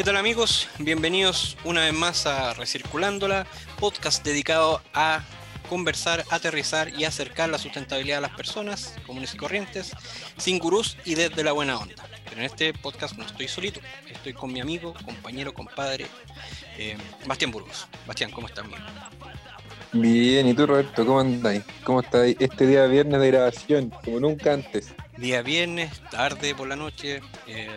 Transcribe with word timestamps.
¿Qué 0.00 0.04
tal 0.04 0.16
amigos? 0.16 0.66
Bienvenidos 0.78 1.58
una 1.62 1.84
vez 1.84 1.92
más 1.92 2.24
a 2.24 2.54
Recirculándola, 2.54 3.46
podcast 3.78 4.24
dedicado 4.24 4.80
a 4.94 5.22
conversar, 5.68 6.24
aterrizar 6.30 6.88
y 6.98 7.04
acercar 7.04 7.50
la 7.50 7.58
sustentabilidad 7.58 8.16
a 8.16 8.20
las 8.22 8.30
personas 8.30 8.94
comunes 9.06 9.34
y 9.34 9.36
corrientes, 9.36 9.92
sin 10.38 10.58
gurús 10.58 10.96
y 11.04 11.16
desde 11.16 11.44
la 11.44 11.52
buena 11.52 11.76
onda. 11.76 12.02
Pero 12.24 12.38
en 12.38 12.46
este 12.46 12.72
podcast 12.72 13.18
no 13.18 13.26
estoy 13.26 13.46
solito, 13.46 13.80
estoy 14.10 14.32
con 14.32 14.50
mi 14.50 14.62
amigo, 14.62 14.94
compañero, 15.04 15.52
compadre, 15.52 16.06
eh, 16.78 16.96
Bastián 17.26 17.50
Burgos. 17.50 17.86
Bastián, 18.06 18.30
¿cómo 18.30 18.46
estás, 18.46 18.64
amigo? 18.64 18.80
Bien, 19.92 20.48
¿y 20.48 20.54
tú 20.54 20.66
Roberto? 20.66 21.04
¿Cómo 21.04 21.20
andáis? 21.20 21.62
¿Cómo 21.84 22.00
estáis 22.00 22.36
este 22.40 22.66
día 22.66 22.86
viernes 22.86 23.20
de 23.20 23.26
grabación? 23.26 23.90
Como 24.02 24.20
nunca 24.20 24.54
antes. 24.54 24.94
Día 25.18 25.42
viernes, 25.42 26.00
tarde 26.10 26.54
por 26.54 26.68
la 26.68 26.76
noche. 26.76 27.20
Eh, 27.46 27.68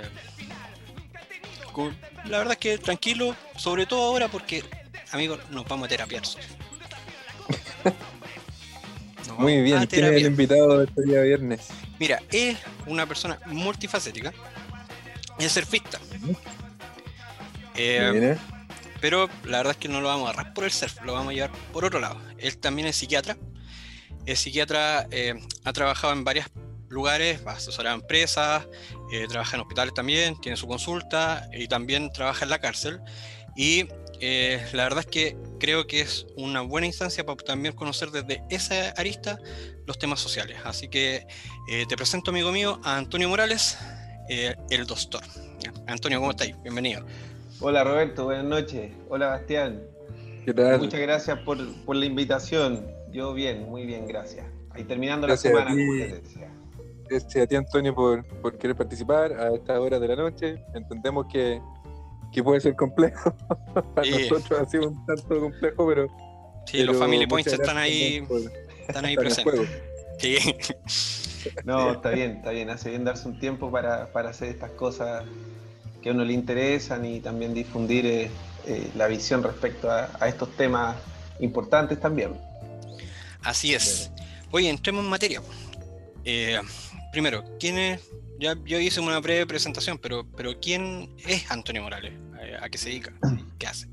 la 2.25 2.39
verdad 2.39 2.53
es 2.53 2.59
que 2.59 2.77
tranquilo, 2.77 3.35
sobre 3.57 3.85
todo 3.85 4.03
ahora 4.03 4.27
porque, 4.27 4.63
amigos, 5.11 5.39
nos 5.49 5.67
vamos 5.67 5.85
a 5.85 5.89
terapiar. 5.89 6.23
Muy 9.37 9.61
bien, 9.61 9.85
¿quién 9.87 10.05
es 10.05 10.11
el 10.11 10.27
invitado 10.27 10.83
este 10.83 11.01
día 11.03 11.21
viernes? 11.21 11.69
Mira, 11.99 12.21
es 12.31 12.57
una 12.85 13.05
persona 13.05 13.39
multifacética, 13.47 14.33
es 15.39 15.51
surfista. 15.51 15.99
Eh, 17.75 18.37
pero 19.01 19.29
la 19.45 19.57
verdad 19.57 19.71
es 19.71 19.77
que 19.77 19.89
no 19.89 20.02
lo 20.02 20.08
vamos 20.08 20.27
a 20.27 20.31
agarrar 20.31 20.53
por 20.53 20.63
el 20.63 20.71
surf, 20.71 21.02
lo 21.03 21.13
vamos 21.13 21.31
a 21.31 21.33
llevar 21.33 21.52
por 21.71 21.85
otro 21.85 21.99
lado. 21.99 22.19
Él 22.37 22.58
también 22.58 22.87
es 22.87 22.95
psiquiatra. 22.95 23.37
Es 24.25 24.39
psiquiatra, 24.39 25.08
eh, 25.11 25.35
ha 25.65 25.73
trabajado 25.73 26.13
en 26.13 26.23
varios 26.23 26.45
lugares, 26.94 27.45
va 27.45 27.52
a 27.52 27.55
asesorar 27.55 27.91
a 27.91 27.95
empresas, 27.95 28.67
eh, 29.11 29.27
trabaja 29.27 29.58
en 29.58 29.61
hospitales 29.61 29.94
también, 29.94 30.39
tiene 30.39 30.55
su 30.55 30.67
consulta 30.67 31.49
y 31.52 31.67
también 31.67 32.11
trabaja 32.13 32.45
en 32.45 32.49
la 32.49 32.59
cárcel. 32.59 33.02
Y 33.55 33.88
eh, 34.22 34.66
la 34.73 34.83
verdad 34.83 34.99
es 34.99 35.08
que 35.08 35.38
creo 35.59 35.86
que 35.86 36.02
es 36.02 36.25
una 36.38 36.61
buena 36.61 36.88
instancia 36.88 37.25
para 37.25 37.38
también 37.38 37.75
conocer 37.75 38.09
desde 38.11 38.44
esa 38.49 38.89
arista 38.91 39.38
los 39.86 39.97
temas 39.97 40.19
sociales. 40.19 40.58
Así 40.64 40.88
que 40.88 41.27
eh, 41.69 41.86
te 41.89 41.95
presento, 41.97 42.31
amigo 42.31 42.52
mío, 42.52 42.80
a 42.83 42.97
Antonio 42.97 43.27
Morales, 43.27 43.77
el 44.30 44.88
doctor. 44.88 45.21
Antonio, 45.88 46.19
¿cómo 46.19 46.31
estáis? 46.31 46.55
Bienvenido. 46.64 47.05
Hola 47.59 47.83
Roberto, 47.83 48.25
buenas 48.25 48.45
noches. 48.45 48.91
Hola 49.09 49.27
Bastián. 49.27 49.83
¿Qué 50.45 50.53
tal? 50.53 50.80
Muchas 50.80 50.99
gracias 50.99 51.39
por, 51.39 51.58
por 51.83 51.95
la 51.95 52.05
invitación. 52.05 52.88
Yo 53.11 53.33
bien, 53.33 53.64
muy 53.69 53.86
bien, 53.86 54.08
gracias. 54.08 54.45
Ahí 54.71 54.86
terminando 54.86 55.27
la 55.27 55.38
semana, 55.38 55.69
como 55.69 55.94
te 55.97 56.21
decía 56.21 56.62
gracias 57.19 57.44
a 57.44 57.47
ti, 57.47 57.56
Antonio, 57.56 57.94
por, 57.94 58.25
por, 58.42 58.58
querer 58.58 58.75
participar 58.75 59.33
a 59.33 59.53
esta 59.53 59.80
hora 59.80 60.00
de 60.00 60.08
la 60.08 60.16
noche. 60.16 60.64
Entendemos 60.73 61.28
que, 61.31 61.61
que 62.31 62.44
puede 62.44 62.61
ser 62.61 62.75
complejo. 62.75 63.31
Para 63.95 64.09
nosotros 64.09 64.59
ha 64.59 64.66
sido 64.70 64.89
un 64.89 65.05
tanto 65.05 65.39
complejo, 65.39 65.88
pero. 65.88 66.08
Sí, 66.66 66.83
los 66.83 66.97
Family 66.97 67.28
Points 67.28 67.52
están 67.52 67.78
ahí, 67.78 68.25
están 68.88 69.05
ahí 69.05 69.16
presentes. 69.16 69.70
Sí. 70.20 70.38
No, 71.66 71.92
está 71.92 72.11
bien, 72.11 72.38
está 72.38 72.52
bien. 72.52 72.70
Hace 72.70 72.89
bien 72.89 73.03
darse 73.03 73.27
un 73.27 73.38
tiempo 73.38 73.70
para, 73.70 74.08
para 74.14 74.30
hacer 74.30 74.48
estas 74.48 74.72
cosas 74.72 75.25
que 76.02 76.09
a 76.09 76.14
uno 76.14 76.23
le 76.23 76.33
interesan 76.33 77.05
y 77.05 77.20
también 77.20 77.53
difundir 77.53 78.05
eh, 78.05 78.31
eh, 78.66 78.92
la 78.95 79.08
visión 79.08 79.44
respecto 79.44 79.92
a, 79.92 80.09
a, 80.20 80.30
estos 80.30 80.55
temas 80.55 80.95
importantes 81.39 82.00
también. 82.00 82.33
Así 83.42 83.73
es. 83.73 84.10
Oye, 84.52 84.70
entremos 84.70 85.04
en 85.04 85.10
materia. 85.10 85.42
Eh, 86.23 86.60
primero, 87.13 87.43
¿quién 87.59 87.77
es? 87.77 88.11
Ya 88.39 88.57
yo 88.65 88.79
hice 88.79 88.99
una 88.99 89.19
breve 89.19 89.45
presentación, 89.45 89.99
pero, 89.99 90.25
pero 90.35 90.59
¿quién 90.59 91.15
es 91.27 91.49
Antonio 91.51 91.83
Morales? 91.83 92.11
¿A, 92.59 92.67
qué 92.69 92.77
se 92.79 92.89
dedica? 92.89 93.13
¿Qué 93.59 93.67
hace? 93.67 93.87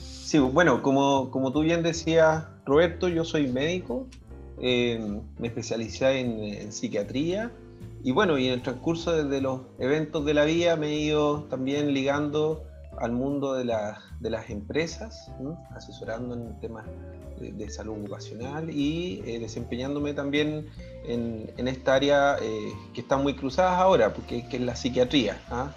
Sí, 0.00 0.38
bueno, 0.38 0.82
como, 0.82 1.30
como 1.30 1.52
tú 1.52 1.60
bien 1.60 1.82
decías, 1.82 2.44
Roberto, 2.64 3.08
yo 3.08 3.24
soy 3.24 3.46
médico, 3.46 4.06
eh, 4.60 4.98
me 5.38 5.48
especialicé 5.48 6.20
en, 6.20 6.72
psiquiatría 6.72 7.52
y 8.02 8.10
bueno, 8.12 8.38
en 8.38 8.52
el 8.52 8.62
transcurso 8.62 9.22
de 9.22 9.40
los 9.42 9.60
eventos 9.78 10.24
de 10.24 10.32
la 10.32 10.46
vida 10.46 10.74
me 10.76 10.88
he 10.88 10.98
ido 10.98 11.44
también 11.44 11.92
ligando 11.92 12.64
al 12.98 13.12
mundo 13.12 13.52
de, 13.52 13.70
de 14.20 14.30
las 14.30 14.48
empresas, 14.48 15.30
asesorando 15.76 16.34
en 16.34 16.58
temas 16.60 16.86
de, 17.38 17.70
salud 17.70 17.98
ocupacional 17.98 18.70
y 18.70 19.22
eh, 19.26 19.38
desempeñándome 19.38 20.14
también 20.14 20.68
en, 21.06 21.68
esta 21.68 21.94
área 21.94 22.36
eh, 22.40 22.72
que 22.94 23.00
está 23.00 23.16
muy 23.16 23.34
cruzada 23.34 23.76
ahora, 23.76 24.12
porque 24.12 24.48
que 24.48 24.56
es 24.56 24.62
la 24.62 24.76
psiquiatría. 24.76 25.40
¿ah? 25.50 25.72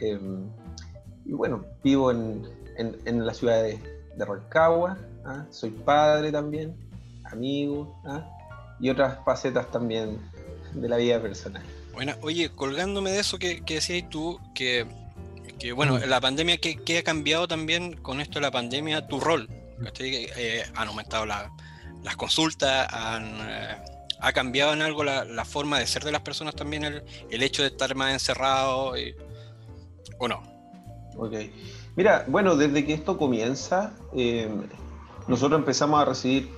Em, 0.00 0.48
y 1.24 1.32
bueno, 1.32 1.64
vivo 1.82 2.10
en, 2.10 2.46
la 3.04 3.34
ciudad 3.34 3.62
de, 3.62 3.78
Rancagua, 4.16 4.98
¿ah? 5.24 5.46
soy 5.50 5.70
padre 5.70 6.30
también, 6.30 6.76
amigo 7.24 8.00
¿ah? 8.06 8.28
y 8.80 8.90
otras 8.90 9.18
facetas 9.24 9.70
también 9.70 10.20
de 10.72 10.88
la 10.88 10.96
vida 10.96 11.20
personal. 11.20 11.62
Bueno, 11.94 12.14
oye, 12.22 12.50
colgándome 12.50 13.10
de 13.12 13.20
eso 13.20 13.38
que, 13.38 13.62
que 13.62 13.74
decías 13.74 14.08
tú, 14.08 14.40
que, 14.54 14.86
que 15.58 15.72
bueno, 15.72 15.98
la 15.98 16.20
pandemia, 16.20 16.58
¿qué, 16.58 16.98
ha 16.98 17.02
cambiado 17.02 17.48
también 17.48 17.96
con 17.96 18.20
esto 18.20 18.34
de 18.34 18.42
la 18.42 18.50
pandemia 18.50 19.06
tu 19.06 19.20
rol? 19.20 19.48
Eh, 19.98 20.62
han 20.74 20.88
aumentado 20.88 21.26
las 21.26 22.16
consultas, 22.16 22.88
eh, 22.92 23.76
ha 24.20 24.32
cambiado 24.32 24.72
en 24.72 24.82
algo 24.82 25.04
la, 25.04 25.44
forma 25.44 25.78
de 25.78 25.86
ser 25.86 26.04
de 26.04 26.12
las 26.12 26.22
personas 26.22 26.54
también 26.54 26.84
el, 26.84 27.42
hecho 27.42 27.62
de 27.62 27.68
estar 27.68 27.94
más 27.94 28.12
encerrado 28.12 28.94
o 30.18 30.28
no. 30.28 30.42
Ok. 31.16 31.34
Mira, 31.96 32.24
bueno, 32.26 32.56
desde 32.56 32.84
que 32.84 32.94
esto 32.94 33.16
comienza, 33.16 33.92
eh, 34.16 34.48
nosotros 35.28 35.58
empezamos 35.58 36.00
a 36.00 36.04
recibir 36.04 36.50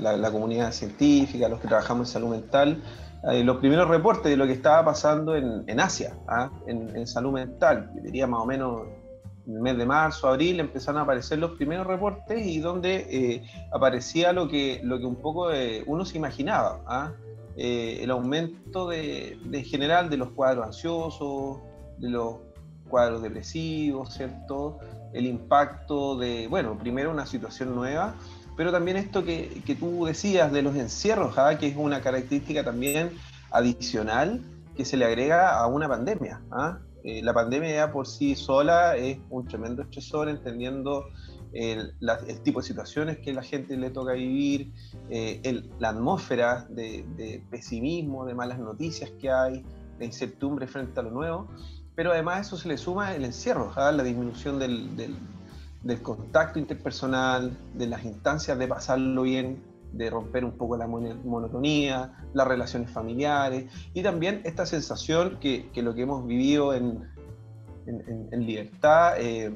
la, 0.00 0.30
comunidad 0.30 0.72
científica, 0.72 1.48
los 1.48 1.60
que 1.60 1.68
trabajamos 1.68 2.08
en 2.08 2.12
salud 2.12 2.30
mental, 2.30 2.82
los 3.22 3.56
primeros 3.56 3.88
reportes 3.88 4.30
de 4.30 4.36
lo 4.36 4.46
que 4.46 4.52
estaba 4.52 4.84
pasando 4.84 5.34
en, 5.36 5.80
Asia, 5.80 6.14
¿ah? 6.28 6.50
en, 6.66 7.06
salud 7.06 7.32
mental, 7.32 7.90
diría 8.02 8.26
más 8.26 8.40
o 8.40 8.46
menos 8.46 8.82
en 8.82 9.03
el 9.46 9.60
mes 9.60 9.76
de 9.76 9.86
marzo, 9.86 10.28
abril, 10.28 10.60
empezaron 10.60 11.00
a 11.00 11.04
aparecer 11.04 11.38
los 11.38 11.52
primeros 11.52 11.86
reportes 11.86 12.46
y 12.46 12.60
donde 12.60 13.06
eh, 13.10 13.42
aparecía 13.72 14.32
lo 14.32 14.48
que, 14.48 14.80
lo 14.82 14.98
que 14.98 15.06
un 15.06 15.16
poco 15.16 15.52
eh, 15.52 15.82
uno 15.86 16.04
se 16.04 16.16
imaginaba, 16.16 16.80
¿ah? 16.86 17.12
eh, 17.56 17.98
el 18.02 18.10
aumento 18.10 18.88
de, 18.88 19.38
general 19.66 20.08
de 20.08 20.16
los 20.16 20.30
cuadros 20.30 20.66
ansiosos, 20.66 21.58
de 21.98 22.10
los 22.10 22.36
cuadros 22.88 23.22
depresivos, 23.22 24.14
¿cierto? 24.14 24.78
El 25.12 25.26
impacto 25.26 26.16
de, 26.16 26.48
bueno, 26.48 26.78
primero 26.78 27.10
una 27.10 27.26
situación 27.26 27.74
nueva, 27.74 28.14
pero 28.56 28.72
también 28.72 28.96
esto 28.96 29.24
que, 29.24 29.62
que 29.66 29.74
tú 29.74 30.04
decías 30.06 30.52
de 30.52 30.62
los 30.62 30.74
encierros, 30.76 31.36
¿ah? 31.38 31.58
que 31.58 31.68
es 31.68 31.76
una 31.76 32.00
característica 32.00 32.64
también 32.64 33.10
adicional 33.50 34.42
que 34.76 34.84
se 34.84 34.96
le 34.96 35.04
agrega 35.04 35.58
a 35.58 35.66
una 35.66 35.88
pandemia. 35.88 36.40
¿ah? 36.50 36.78
Eh, 37.04 37.22
la 37.22 37.34
pandemia 37.34 37.92
por 37.92 38.06
sí 38.06 38.34
sola 38.34 38.96
es 38.96 39.18
un 39.28 39.46
tremendo 39.46 39.82
estresor, 39.82 40.30
entendiendo 40.30 41.04
el, 41.52 41.94
tipo 42.42 42.60
de 42.60 42.66
situaciones 42.66 43.18
que 43.18 43.32
la 43.34 43.42
gente 43.42 43.76
le 43.76 43.90
toca 43.90 44.14
vivir, 44.14 44.72
eh, 45.10 45.62
la 45.78 45.90
atmósfera 45.90 46.66
de, 46.70 47.42
pesimismo, 47.50 48.24
de 48.24 48.34
malas 48.34 48.58
noticias 48.58 49.10
que 49.20 49.30
hay, 49.30 49.62
de 49.98 50.06
incertidumbre 50.06 50.66
frente 50.66 50.98
a 50.98 51.02
lo 51.02 51.10
nuevo, 51.10 51.48
pero 51.94 52.10
además 52.10 52.38
a 52.38 52.40
eso 52.40 52.56
se 52.56 52.68
le 52.68 52.78
suma 52.78 53.14
el 53.14 53.24
encierro, 53.24 53.70
¿ah? 53.76 53.92
la 53.92 54.02
disminución 54.02 54.58
del, 54.58 54.96
del 54.96 56.02
contacto 56.02 56.58
interpersonal, 56.58 57.56
de 57.74 57.86
las 57.86 58.04
instancias 58.04 58.58
de 58.58 58.66
pasarlo 58.66 59.22
bien, 59.22 59.62
de 59.96 60.10
romper 60.10 60.44
un 60.44 60.52
poco 60.52 60.76
la 60.76 60.86
monotonía, 60.86 62.12
las 62.32 62.46
relaciones 62.46 62.90
familiares 62.90 63.72
y 63.92 64.02
también 64.02 64.40
esta 64.44 64.66
sensación 64.66 65.38
que, 65.40 65.70
que 65.72 65.82
lo 65.82 65.94
que 65.94 66.02
hemos 66.02 66.26
vivido 66.26 66.74
en, 66.74 67.08
en, 67.86 68.46
libertad 68.46 69.14
eh, 69.18 69.52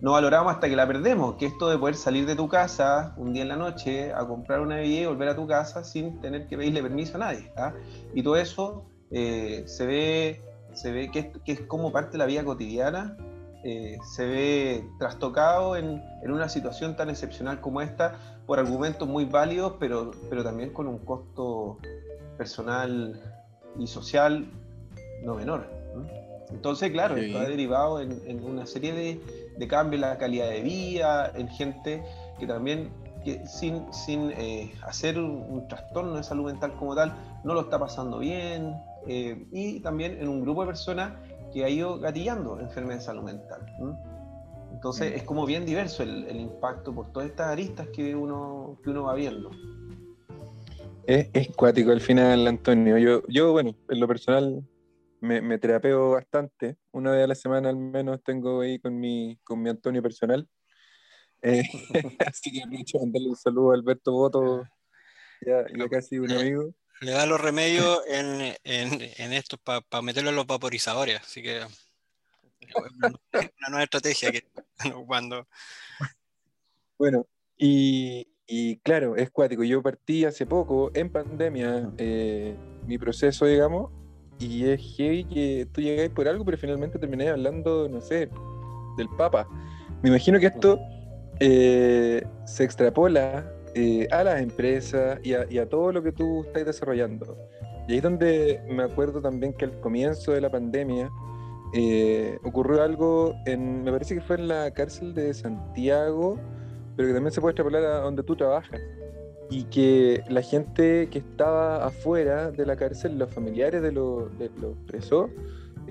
no 0.00 0.12
valoramos 0.12 0.52
hasta 0.52 0.68
que 0.68 0.76
la 0.76 0.86
perdemos, 0.86 1.36
que 1.36 1.46
esto 1.46 1.68
de 1.68 1.78
poder 1.78 1.94
salir 1.94 2.26
de 2.26 2.36
tu 2.36 2.48
casa 2.48 3.14
un 3.16 3.32
día 3.32 3.42
en 3.42 3.48
la 3.48 3.56
noche 3.56 4.12
a 4.12 4.26
comprar 4.26 4.60
una 4.60 4.76
bebida 4.76 5.02
y 5.02 5.06
volver 5.06 5.28
a 5.28 5.36
tu 5.36 5.46
casa 5.46 5.82
sin 5.82 6.20
tener 6.20 6.46
que 6.46 6.56
pedirle 6.56 6.82
permiso 6.82 7.16
a 7.16 7.20
nadie. 7.20 7.50
¿ah? 7.56 7.72
Y 8.14 8.22
todo 8.22 8.36
eso 8.36 8.84
eh, 9.10 9.62
se 9.66 9.86
ve, 9.86 10.42
se 10.72 10.92
ve 10.92 11.10
que, 11.10 11.18
es, 11.20 11.26
que 11.44 11.52
es 11.52 11.60
como 11.62 11.90
parte 11.90 12.12
de 12.12 12.18
la 12.18 12.26
vida 12.26 12.44
cotidiana 12.44 13.16
eh, 13.64 13.98
se 14.04 14.26
ve 14.26 14.88
trastocado 14.98 15.76
en, 15.76 16.02
en, 16.22 16.30
una 16.30 16.48
situación 16.48 16.96
tan 16.96 17.08
excepcional 17.08 17.60
como 17.60 17.80
esta 17.80 18.18
por 18.46 18.58
argumentos 18.58 19.08
muy 19.08 19.24
válidos, 19.24 19.74
pero, 19.80 20.10
pero 20.28 20.44
también 20.44 20.70
con 20.70 20.86
un 20.86 20.98
costo 20.98 21.78
personal 22.36 23.20
y 23.78 23.86
social 23.86 24.46
no 25.24 25.34
menor. 25.34 25.66
Entonces, 26.50 26.90
claro, 26.90 27.16
esto 27.16 27.38
ha 27.38 27.44
derivado 27.44 28.00
en, 28.00 28.20
en 28.26 28.44
una 28.44 28.66
serie 28.66 28.92
de, 28.92 29.20
de, 29.56 29.68
cambios 29.68 30.02
en 30.02 30.08
la 30.08 30.18
calidad 30.18 30.50
de 30.50 30.60
vida, 30.60 31.32
en 31.34 31.48
gente 31.48 32.02
que 32.38 32.46
también, 32.46 32.90
que 33.24 33.46
sin, 33.46 33.92
sin 33.92 34.30
eh, 34.32 34.72
hacer 34.82 35.18
un, 35.18 35.66
trastorno 35.68 36.16
de 36.16 36.22
salud 36.22 36.46
mental 36.46 36.74
como 36.78 36.94
tal, 36.94 37.14
no 37.44 37.54
lo 37.54 37.62
está 37.62 37.78
pasando 37.78 38.18
bien, 38.18 38.76
eh, 39.06 39.46
y 39.52 39.80
también 39.80 40.18
en 40.20 40.28
un 40.28 40.42
grupo 40.42 40.62
de 40.62 40.66
personas 40.68 41.12
que 41.54 41.64
ha 41.64 41.68
ido 41.68 42.00
gatillando 42.00 42.58
enfermedades 42.58 43.02
de 43.02 43.06
salud 43.06 43.22
mental. 43.22 43.64
Entonces 44.72 45.12
mm. 45.12 45.16
es 45.16 45.22
como 45.22 45.46
bien 45.46 45.64
diverso 45.64 46.02
el, 46.02 46.36
impacto 46.36 46.92
por 46.92 47.12
todas 47.12 47.30
estas 47.30 47.46
aristas 47.46 47.88
que 47.88 48.14
uno, 48.16 48.78
que 48.82 48.90
uno 48.90 49.04
va 49.04 49.14
viendo. 49.14 49.50
Es, 51.06 51.30
es 51.32 51.48
cuático 51.54 51.92
al 51.92 52.00
final, 52.00 52.46
Antonio. 52.48 52.98
Yo, 52.98 53.22
yo, 53.28 53.52
bueno, 53.52 53.76
en 53.88 54.00
lo 54.00 54.08
personal 54.08 54.66
me, 55.20 55.40
me 55.40 55.58
terapeo 55.58 56.10
bastante. 56.10 56.76
Una 56.90 57.12
vez 57.12 57.24
a 57.24 57.28
la 57.28 57.34
semana 57.36 57.68
al 57.68 57.76
menos 57.76 58.20
tengo 58.24 58.62
ahí 58.62 58.80
con 58.80 58.98
mi, 58.98 59.38
con 59.44 59.62
mi 59.62 59.70
Antonio 59.70 60.02
personal. 60.02 60.48
Eh, 61.40 61.62
así 62.26 62.50
que 62.50 62.62
aprovecho 62.62 62.98
mandarle 62.98 63.28
un 63.28 63.36
saludo 63.36 63.70
a 63.70 63.74
Alberto 63.74 64.12
Boto, 64.12 64.64
ya, 65.46 65.64
ya 65.76 65.88
casi 65.88 66.18
un 66.18 66.32
amigo. 66.32 66.74
Le 67.04 67.12
da 67.12 67.26
los 67.26 67.38
remedios 67.38 68.00
en, 68.08 68.56
en, 68.64 69.02
en 69.18 69.32
esto 69.34 69.58
para 69.58 69.82
meterlo 70.00 70.30
en 70.30 70.36
los 70.36 70.46
vaporizadores, 70.46 71.20
así 71.20 71.42
que 71.42 71.60
una, 72.98 73.08
una 73.32 73.68
nueva 73.68 73.82
estrategia 73.82 74.32
que 74.32 74.38
están 74.38 74.92
ocupando. 74.92 75.46
Bueno, 76.98 77.26
y, 77.58 78.26
y, 78.46 78.78
claro, 78.78 79.16
es 79.16 79.30
cuático. 79.30 79.64
Yo 79.64 79.82
partí 79.82 80.24
hace 80.24 80.46
poco, 80.46 80.90
en 80.94 81.12
pandemia, 81.12 81.92
eh, 81.98 82.56
mi 82.86 82.96
proceso, 82.96 83.44
digamos, 83.44 83.92
y 84.38 84.66
es 84.66 84.80
que 84.96 85.68
tú 85.72 85.82
llegáis 85.82 86.10
por 86.10 86.26
algo, 86.26 86.42
pero 86.44 86.56
finalmente 86.56 86.98
termináis 86.98 87.32
hablando, 87.32 87.86
no 87.86 88.00
sé, 88.00 88.30
del 88.96 89.08
Papa. 89.18 89.46
Me 90.02 90.08
imagino 90.08 90.40
que 90.40 90.46
esto 90.46 90.78
eh, 91.38 92.26
se 92.46 92.64
extrapola 92.64 93.53
eh, 93.74 94.06
a 94.12 94.22
las 94.22 94.40
empresas 94.40 95.18
y 95.24 95.34
a, 95.34 95.68
todo 95.68 95.92
lo 95.92 96.02
que 96.02 96.12
tú 96.12 96.44
estás 96.44 96.64
desarrollando. 96.64 97.36
Y 97.88 97.92
ahí 97.92 97.96
es 97.98 98.02
donde 98.02 98.60
me 98.68 98.84
acuerdo 98.84 99.20
también 99.20 99.52
que 99.52 99.64
al 99.64 99.80
comienzo 99.80 100.32
de 100.32 100.40
la 100.40 100.50
pandemia 100.50 101.10
eh, 101.74 102.38
ocurrió 102.44 102.82
algo, 102.82 103.34
en, 103.46 103.82
me 103.82 103.90
parece 103.90 104.14
que 104.14 104.20
fue 104.20 104.36
en 104.36 104.46
la 104.46 104.70
cárcel 104.70 105.12
de 105.12 105.34
Santiago, 105.34 106.38
pero 106.96 107.08
que 107.08 107.14
también 107.14 107.32
se 107.32 107.40
puede 107.40 107.50
extrapolar 107.50 107.82
a 107.84 108.00
donde 108.00 108.22
tú 108.22 108.36
trabajas. 108.36 108.80
Y 109.50 109.64
que 109.64 110.22
la 110.28 110.42
gente 110.42 111.08
que 111.10 111.18
estaba 111.18 111.84
afuera 111.84 112.52
de 112.52 112.64
la 112.64 112.76
cárcel, 112.76 113.18
los 113.18 113.30
familiares 113.34 113.82
de 113.82 113.90
los, 113.90 114.38
de 114.38 114.50
presos, 114.86 115.30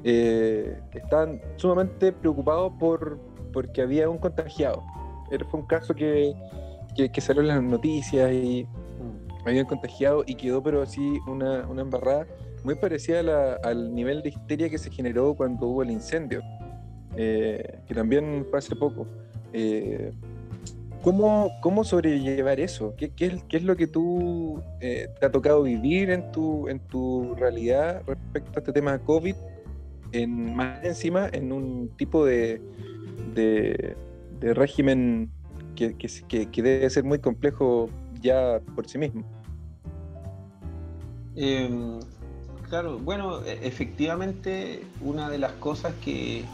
eh, 0.05 0.79
estaban 0.93 1.41
sumamente 1.57 2.13
preocupados 2.13 2.71
por, 2.79 3.19
porque 3.51 3.81
había 3.81 4.09
un 4.09 4.17
contagiado. 4.17 4.81
Fue 5.49 5.59
un 5.59 5.65
caso 5.65 5.93
que, 5.93 6.33
que, 6.95 7.21
salió 7.21 7.41
en 7.41 7.47
las 7.47 7.63
noticias 7.63 8.31
y 8.31 8.67
me 9.43 9.51
habían 9.51 9.65
contagiado 9.65 10.23
y 10.25 10.35
quedó 10.35 10.63
pero 10.63 10.81
así 10.81 11.19
una, 11.27 11.67
una 11.67 11.81
embarrada 11.81 12.25
muy 12.63 12.75
parecida 12.75 13.59
al 13.63 13.93
nivel 13.93 14.21
de 14.21 14.29
histeria 14.29 14.69
que 14.69 14.77
se 14.77 14.89
generó 14.89 15.33
cuando 15.35 15.67
hubo 15.67 15.83
el 15.83 15.91
incendio, 15.91 16.41
eh, 17.15 17.79
que 17.87 17.93
también 17.93 18.45
fue 18.49 18.59
hace 18.59 18.75
poco. 18.75 19.05
Eh, 19.51 20.11
¿cómo, 21.01 21.51
¿cómo, 21.61 21.83
sobrellevar 21.83 22.59
eso? 22.59 22.95
¿Qué, 22.97 23.09
qué, 23.09 23.25
es, 23.27 23.43
qué 23.43 23.57
es, 23.57 23.63
lo 23.63 23.75
que 23.75 23.87
tú 23.87 24.61
eh, 24.79 25.09
te 25.19 25.25
ha 25.25 25.31
tocado 25.31 25.63
vivir 25.63 26.09
en 26.09 26.31
tu, 26.31 26.69
en 26.69 26.79
tu 26.79 27.35
realidad 27.35 28.01
respecto 28.07 28.51
a 28.55 28.59
este 28.59 28.71
tema 28.71 28.93
de 28.93 28.99
COVID? 29.03 29.35
En, 30.13 30.55
más 30.55 30.83
encima 30.83 31.29
en 31.33 31.51
un 31.51 31.89
tipo 31.97 32.25
de, 32.25 32.61
de, 33.33 33.95
de 34.39 34.53
régimen 34.53 35.31
que, 35.75 35.95
que, 35.95 36.61
debe 36.61 36.89
ser 36.89 37.03
muy 37.03 37.19
complejo 37.19 37.89
ya 38.21 38.59
por 38.75 38.87
sí 38.87 38.97
mismo. 38.97 39.23
Em, 41.35 41.99
claro, 42.69 42.99
bueno, 42.99 43.43
e, 43.45 43.67
efectivamente 43.67 44.83
una 45.01 45.29
de 45.29 45.37
las 45.39 45.53
cosas 45.53 45.93
que, 46.03 46.45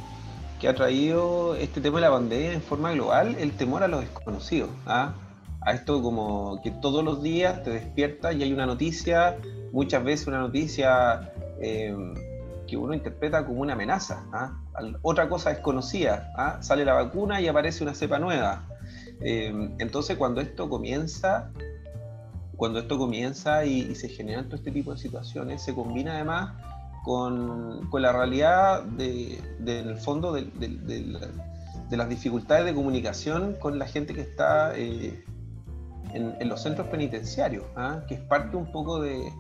ha 0.68 0.74
traído 0.74 1.56
este 1.56 1.80
tema 1.80 2.00
de 2.00 2.02
la 2.02 2.12
pandemia 2.12 2.52
en 2.52 2.62
forma 2.62 2.92
global, 2.92 3.36
el 3.40 3.54
temor 3.54 3.84
a 3.84 3.88
lo 3.88 4.02
desconocido. 4.02 4.68
¿ah? 4.86 5.14
A 5.62 5.74
esto 5.74 6.02
como 6.02 6.62
que 6.62 6.72
todos 6.72 7.04
los 7.04 7.24
días 7.24 7.64
te 7.64 7.70
despiertas 7.70 8.36
y 8.36 8.44
hay 8.44 8.52
una 8.52 8.66
noticia, 8.66 9.38
muchas 9.72 10.04
veces 10.04 10.28
una 10.28 10.40
noticia 10.40 11.32
em, 11.62 12.14
que 12.68 12.76
uno 12.76 12.94
interpreta 12.94 13.46
como 13.46 13.62
una 13.62 13.74
amenaza. 13.74 14.26
¿ah? 14.34 14.52
Otra 15.02 15.30
cosa 15.30 15.50
desconocida, 15.50 16.32
¿ah? 16.36 16.58
sale 16.62 16.84
la 16.84 16.94
vacuna 16.94 17.40
y 17.40 17.48
aparece 17.48 17.84
una 17.84 17.94
cepa 17.94 18.20
nueva. 18.20 18.68
Eh, 19.22 19.76
entonces, 19.80 20.18
cuando 20.18 20.42
esto 20.42 20.70
comienza, 20.70 21.52
cuando 22.56 22.80
esto 22.80 22.98
comienza 22.98 23.66
y, 23.66 23.96
se 23.96 24.10
generan 24.10 24.46
todo 24.46 24.58
este 24.58 24.72
tipo 24.72 24.92
de 24.92 24.98
situaciones, 24.98 25.62
se 25.62 25.74
combina 25.74 26.16
además 26.16 26.54
con, 27.04 27.88
con 27.90 28.02
la 28.02 28.12
realidad 28.12 28.84
de, 28.84 29.42
del 29.60 29.98
fondo 29.98 30.34
de, 30.34 30.44
de, 30.44 31.98
las 31.98 32.10
dificultades 32.10 32.66
de 32.66 32.74
comunicación 32.74 33.56
con 33.60 33.80
la 33.80 33.88
gente 33.88 34.14
que 34.14 34.22
está 34.22 34.78
eh, 34.78 35.24
en, 36.14 36.48
los 36.48 36.62
centros 36.62 36.88
penitenciarios, 36.88 37.66
¿ah? 37.76 38.04
que 38.08 38.16
es 38.16 38.22
parte 38.22 38.56
un 38.58 38.72
poco 38.72 39.00
de, 39.00 39.32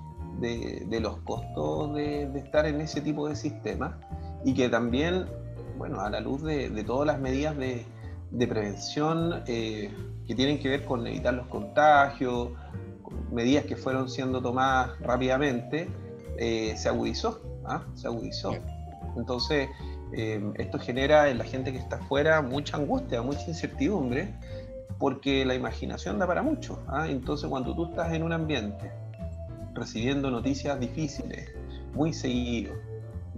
los 1.00 1.18
costos 1.20 1.94
de, 1.94 2.24
estar 2.36 2.66
en 2.66 2.82
ese 2.82 3.02
tipo 3.02 3.28
de 3.28 3.36
sistemas 3.36 3.94
y 4.44 4.54
que 4.54 4.68
también, 4.68 5.26
bueno, 5.78 6.02
a 6.02 6.10
la 6.10 6.22
luz 6.22 6.42
de 6.42 6.84
todas 6.86 7.06
las 7.06 7.20
medidas 7.20 7.56
de 7.58 7.86
de 8.32 8.48
prevención 8.48 9.44
eh, 9.48 9.92
que 10.28 10.36
tienen 10.36 10.60
que 10.60 10.70
ver 10.70 10.86
con 10.86 11.06
evitar 11.08 11.34
los 11.34 11.48
contagios, 11.48 12.50
medidas 13.32 13.66
que 13.66 13.76
fueron 13.76 14.10
siendo 14.10 14.42
tomadas 14.42 15.00
rápidamente, 15.00 15.90
eh, 16.38 16.76
se 16.78 16.90
agudizó, 16.90 17.42
¿ah? 17.66 17.84
se 17.96 18.08
agudizó. 18.08 18.54
Entonces, 19.18 19.70
eh, 20.14 20.42
esto 20.56 20.80
genera 20.80 21.30
en 21.30 21.38
la 21.38 21.44
gente 21.44 21.72
que 21.72 21.80
está 21.80 21.98
afuera 21.98 22.42
mucha 22.42 22.78
angustia, 22.78 23.22
mucha 23.22 23.46
incertidumbre, 23.48 24.34
porque 24.98 25.46
la 25.46 25.56
imaginación 25.56 26.20
da 26.20 26.28
para 26.28 26.42
mucho. 26.42 26.84
¿ah? 26.88 27.08
Entonces, 27.10 27.50
cuando 27.50 27.76
tú 27.76 27.86
estás 27.86 28.14
en 28.14 28.24
un 28.24 28.34
ambiente 28.34 28.92
recibiendo 29.74 30.30
noticias 30.30 30.80
difíciles, 30.80 31.50
muy 31.94 32.14
seguido, 32.14 32.74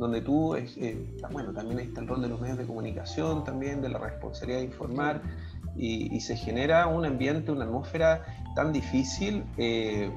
donde 0.01 0.21
tú, 0.21 0.55
eh, 0.55 1.05
bueno, 1.31 1.53
también 1.53 1.77
ahí 1.77 1.85
está 1.85 2.01
el 2.01 2.07
rol 2.07 2.23
de 2.23 2.27
los 2.27 2.41
medios 2.41 2.57
de 2.57 2.65
comunicación, 2.65 3.43
también 3.43 3.83
de 3.83 3.89
la 3.89 3.99
responsabilidad 3.99 4.61
de 4.61 4.65
informar, 4.65 5.21
y, 5.75 6.19
se 6.21 6.35
genera 6.35 6.87
un 6.87 7.05
ambiente, 7.05 7.51
una 7.51 7.65
atmósfera 7.65 8.25
tan 8.55 8.73
difícil. 8.73 9.43
Eh, 9.57 10.09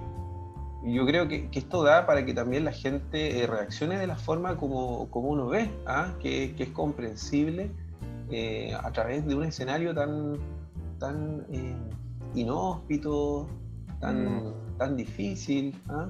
yo 0.85 1.05
creo 1.05 1.29
que, 1.29 1.51
esto 1.53 1.85
da 1.85 2.07
para 2.07 2.25
que 2.25 2.33
también 2.33 2.65
la 2.65 2.73
gente 2.73 3.43
eh, 3.43 3.47
reaccione 3.47 3.99
de 3.99 4.07
la 4.07 4.17
forma 4.17 4.57
como, 4.57 5.11
como 5.11 5.29
uno 5.29 5.49
ve, 5.49 5.71
¿ah? 5.87 6.15
que, 6.19 6.55
es 6.59 6.69
comprensible 6.71 7.71
a 8.83 8.91
través 8.91 9.27
de 9.27 9.35
un 9.35 9.45
escenario 9.45 9.95
tan, 9.95 10.39
tan 10.99 11.47
inhóspito, 12.35 13.47
tan, 14.01 14.47
mm. 14.47 14.55
tan 14.79 14.97
difícil. 14.97 15.77
¿ah? 15.91 16.09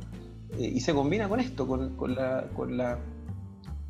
y 0.57 0.79
se 0.79 0.95
combina 0.95 1.29
con 1.29 1.41
esto, 1.41 1.67
con, 1.67 1.97
con, 1.97 2.15
la, 2.15 2.47
con 2.55 2.77
la 2.77 2.99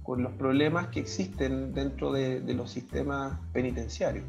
con 0.05 0.23
los 0.23 0.33
problemas 0.35 0.89
que 0.89 1.01
existen 1.01 1.73
dentro 1.75 2.13
de, 2.13 2.41
los 2.55 2.71
sistemas 2.71 3.39
penitenciarios. 3.53 4.25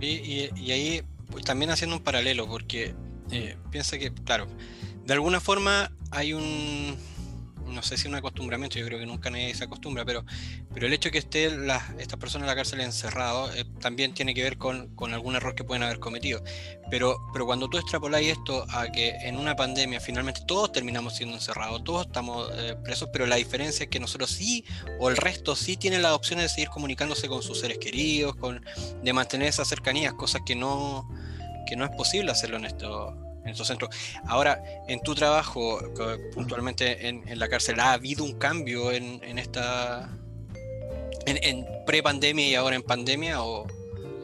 Y, 0.00 0.70
ahí 0.70 1.02
pues, 1.30 1.44
también 1.44 1.70
haciendo 1.70 1.96
un 1.96 2.02
paralelo, 2.02 2.46
porque 2.46 2.94
eh, 3.30 3.56
piensa 3.70 3.98
que, 3.98 4.12
claro, 4.12 4.46
de 5.06 5.14
alguna 5.14 5.40
forma 5.40 5.90
hay 6.10 6.34
un, 6.34 6.94
no 7.72 7.82
sé 7.82 7.96
si 7.96 8.08
un 8.08 8.14
acostumbramiento, 8.14 8.78
yo 8.78 8.86
creo 8.86 8.98
que 8.98 9.06
nunca 9.06 9.30
nadie 9.30 9.54
se 9.54 9.64
acostumbra, 9.64 10.04
pero, 10.04 10.24
pero 10.72 10.86
el 10.86 10.92
hecho 10.92 11.08
de 11.08 11.12
que 11.12 11.18
estén 11.18 11.68
estas 11.98 12.18
personas 12.18 12.44
en 12.44 12.48
la 12.48 12.56
cárcel 12.56 12.80
encerrados 12.80 13.54
eh, 13.56 13.64
también 13.80 14.14
tiene 14.14 14.34
que 14.34 14.42
ver 14.42 14.58
con, 14.58 14.92
algún 15.12 15.34
error 15.34 15.54
que 15.54 15.64
pueden 15.64 15.82
haber 15.82 15.98
cometido. 15.98 16.42
Pero, 16.90 17.16
pero 17.32 17.46
cuando 17.46 17.68
tú 17.68 17.78
extrapoláis 17.78 18.32
esto 18.32 18.64
a 18.70 18.88
que 18.88 19.10
en 19.22 19.36
una 19.36 19.56
pandemia 19.56 20.00
finalmente 20.00 20.42
todos 20.46 20.72
terminamos 20.72 21.16
siendo 21.16 21.34
encerrados, 21.34 21.82
todos 21.84 22.06
estamos 22.06 22.50
eh, 22.54 22.76
presos, 22.84 23.08
pero 23.12 23.26
la 23.26 23.36
diferencia 23.36 23.84
es 23.84 23.90
que 23.90 24.00
nosotros 24.00 24.30
sí, 24.30 24.64
o 24.98 25.08
el 25.08 25.16
resto 25.16 25.56
sí 25.56 25.76
tienen 25.76 26.02
las 26.02 26.12
opciones 26.12 26.44
de 26.44 26.48
seguir 26.48 26.68
comunicándose 26.68 27.28
con 27.28 27.42
sus 27.42 27.60
seres 27.60 27.78
queridos, 27.78 28.36
con, 28.36 28.64
de 29.02 29.12
mantener 29.12 29.48
esas 29.48 29.68
cercanías, 29.68 30.14
cosas 30.14 30.42
que 30.44 30.54
no, 30.54 31.08
que 31.66 31.76
no 31.76 31.84
es 31.84 31.90
posible 31.90 32.30
hacerlo 32.30 32.56
en 32.58 32.66
esto 32.66 33.31
en 33.44 33.48
estos 33.50 33.66
centros. 33.66 33.90
Ahora, 34.26 34.62
en 34.88 35.00
tu 35.02 35.14
trabajo, 35.14 35.78
puntualmente 36.34 37.08
en, 37.08 37.38
la 37.38 37.48
cárcel, 37.48 37.80
¿ha 37.80 37.92
habido 37.92 38.24
un 38.24 38.38
cambio 38.38 38.92
en, 38.92 39.20
en 39.24 39.38
esta. 39.38 40.08
en, 41.26 41.66
pre-pandemia 41.86 42.48
y 42.48 42.54
ahora 42.54 42.76
en 42.76 42.82
pandemia 42.82 43.42
o, 43.42 43.66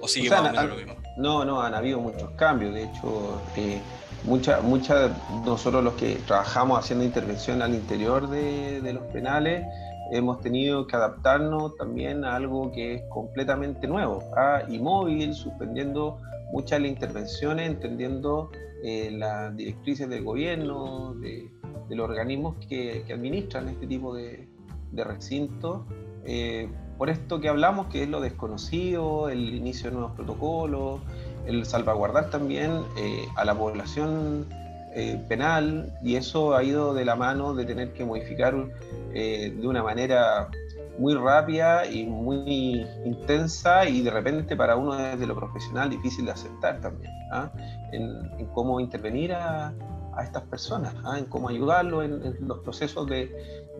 o 0.00 0.08
sigue 0.08 0.30
más 0.30 0.40
o 0.40 0.42
menos 0.44 0.68
lo 0.68 0.76
mismo? 0.76 0.96
No, 1.16 1.44
no, 1.44 1.60
han 1.60 1.74
habido 1.74 1.98
muchos 2.00 2.30
cambios. 2.32 2.74
De 2.74 2.84
hecho, 2.84 3.42
eh, 3.56 3.80
mucha, 4.24 4.60
mucha, 4.60 5.10
nosotros 5.44 5.82
los 5.82 5.94
que 5.94 6.16
trabajamos 6.26 6.78
haciendo 6.78 7.04
intervención 7.04 7.60
al 7.62 7.74
interior 7.74 8.28
de, 8.28 8.80
de 8.80 8.92
los 8.92 9.02
penales, 9.06 9.66
hemos 10.10 10.40
tenido 10.40 10.86
que 10.86 10.96
adaptarnos 10.96 11.76
también 11.76 12.24
a 12.24 12.36
algo 12.36 12.72
que 12.72 12.94
es 12.94 13.02
completamente 13.08 13.86
nuevo, 13.86 14.22
a 14.36 14.62
móvil, 14.80 15.34
suspendiendo 15.34 16.18
muchas 16.52 16.80
intervenciones, 16.80 17.68
entendiendo 17.68 18.50
eh, 18.82 19.10
las 19.10 19.56
directrices 19.56 20.08
del 20.08 20.24
gobierno, 20.24 21.14
de, 21.14 21.50
los 21.90 22.08
organismos 22.08 22.56
que, 22.68 23.04
administran 23.12 23.68
este 23.68 23.86
tipo 23.86 24.14
de, 24.14 24.48
de 24.92 25.04
recinto, 25.04 25.86
eh, 26.24 26.68
por 26.96 27.10
esto 27.10 27.40
que 27.40 27.48
hablamos, 27.48 27.86
que 27.86 28.02
es 28.02 28.08
lo 28.08 28.20
desconocido, 28.20 29.28
el 29.28 29.54
inicio 29.54 29.90
de 29.90 29.96
nuevos 29.96 30.12
protocolos, 30.12 31.00
el 31.46 31.64
salvaguardar 31.64 32.30
también 32.30 32.82
eh, 32.96 33.24
a 33.36 33.44
la 33.44 33.54
población 33.54 34.46
penal, 35.28 35.96
y 36.02 36.16
eso 36.16 36.56
ha 36.56 36.64
ido 36.64 36.92
de 36.92 37.04
la 37.04 37.14
mano 37.14 37.54
de 37.54 37.64
tener 37.64 37.92
que 37.92 38.04
modificar 38.04 38.56
de 39.12 39.60
una 39.62 39.80
manera 39.80 40.48
muy 40.98 41.14
rápida 41.14 41.86
y 41.86 42.04
muy 42.04 42.86
intensa 43.04 43.88
y 43.88 44.02
de 44.02 44.10
repente 44.10 44.56
para 44.56 44.76
uno 44.76 44.96
desde 44.96 45.26
lo 45.26 45.36
profesional 45.36 45.88
difícil 45.88 46.26
de 46.26 46.32
aceptar 46.32 46.80
también, 46.80 47.12
¿ah? 47.32 47.50
en, 47.92 48.46
cómo 48.52 48.80
intervenir 48.80 49.32
a, 49.32 49.72
a 50.16 50.24
estas 50.24 50.42
personas, 50.44 50.94
¿ah? 51.04 51.18
en 51.18 51.26
cómo 51.26 51.48
ayudarlos 51.48 52.04
en, 52.04 52.46
los 52.46 52.58
procesos 52.60 53.06
de, 53.06 53.30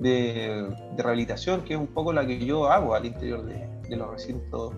de, 0.01 0.69
rehabilitación, 0.97 1.63
que 1.63 1.75
es 1.75 1.81
un 1.81 1.89
poco 1.89 2.13
la 2.13 2.25
que 2.27 2.45
yo 2.45 2.71
hago 2.71 2.95
al 2.95 3.05
interior 3.05 3.45
de, 3.45 3.69
de 3.89 3.97
los 3.97 4.11
recintos 4.11 4.75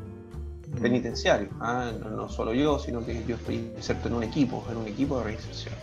penitenciarios. 0.81 1.51
¿ah? 1.61 1.91
No, 2.11 2.29
solo 2.29 2.55
yo, 2.55 2.79
sino 2.79 3.05
que 3.05 3.23
yo 3.27 3.37
estoy 3.37 3.71
inserto 3.77 4.09
en 4.09 4.15
un 4.15 4.23
equipo, 4.23 4.65
en 4.71 4.79
un 4.79 4.87
equipo 4.87 5.19
de 5.19 5.25
reinserción. 5.25 5.75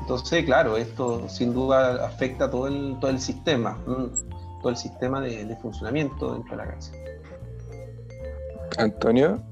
Entonces, 0.00 0.44
claro, 0.44 0.76
esto 0.76 1.28
sin 1.28 1.52
duda 1.52 2.06
afecta 2.06 2.48
todo 2.48 2.68
el, 2.68 2.96
todo 3.00 3.10
el 3.10 3.18
sistema, 3.18 3.76
el 4.70 4.76
sistema 4.76 5.20
de, 5.20 5.56
funcionamiento 5.56 6.32
dentro 6.32 6.52
de 6.52 6.56
la 6.56 6.70
cárcel. 6.70 7.00
Antonio, 8.78 9.42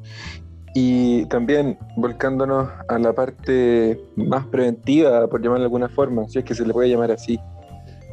y 0.74 1.24
también 1.26 1.78
volcándonos 1.96 2.68
a 2.88 2.98
la 2.98 3.12
parte 3.12 4.00
más 4.16 4.46
preventiva, 4.46 5.26
por 5.28 5.40
llamarlo 5.40 5.60
de 5.60 5.66
alguna 5.66 5.88
forma, 5.88 6.28
si 6.28 6.40
es 6.40 6.44
que 6.44 6.54
se 6.54 6.66
le 6.66 6.72
puede 6.72 6.90
llamar 6.90 7.12
así. 7.12 7.38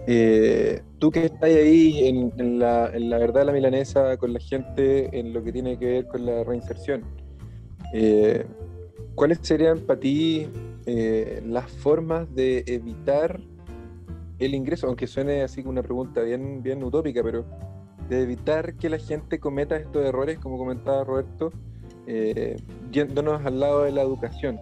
Eh, 0.08 0.81
tú 1.00 1.12
que 1.12 1.25
estás 1.25 1.43
ahí 1.43 2.08
en, 2.08 2.60
la, 2.60 2.89
en, 2.93 3.10
la, 3.10 3.17
verdad 3.17 3.46
la 3.46 3.51
milanesa 3.51 4.17
con 4.17 4.34
la 4.34 4.39
gente 4.39 5.20
en 5.20 5.34
lo 5.34 5.43
que 5.43 5.51
tiene 5.51 5.77
que 5.77 5.86
ver 5.86 6.08
con 6.08 6.25
la 6.25 6.43
reinserción, 6.43 7.03
eh, 7.93 8.46
¿cuáles 9.15 9.39
serían 9.41 9.79
para 9.79 10.00
ti 10.00 10.48
eh, 10.86 11.41
las 11.46 11.70
formas 11.70 12.34
de 12.34 12.63
evitar 12.65 13.39
el 14.45 14.55
ingreso? 14.55 14.88
Aunque 14.88 15.07
suene 15.07 15.41
así 15.41 15.62
como 15.62 15.71
una 15.71 15.83
pregunta 15.83 16.21
bien, 16.21 16.62
bien 16.63 16.83
utópica, 16.83 17.21
pero 17.24 17.45
de 18.10 18.21
evitar 18.21 18.75
que 18.75 18.89
la 18.89 18.98
gente 18.98 19.39
cometa 19.39 19.77
estos 19.77 20.05
errores, 20.05 20.39
como 20.39 20.57
comentaba 20.57 21.03
Roberto, 21.03 21.51
eh, 22.07 22.57
yéndonos 22.91 23.45
al 23.45 23.60
lado 23.60 23.83
de 23.83 23.91
la 23.91 24.01
educación, 24.01 24.60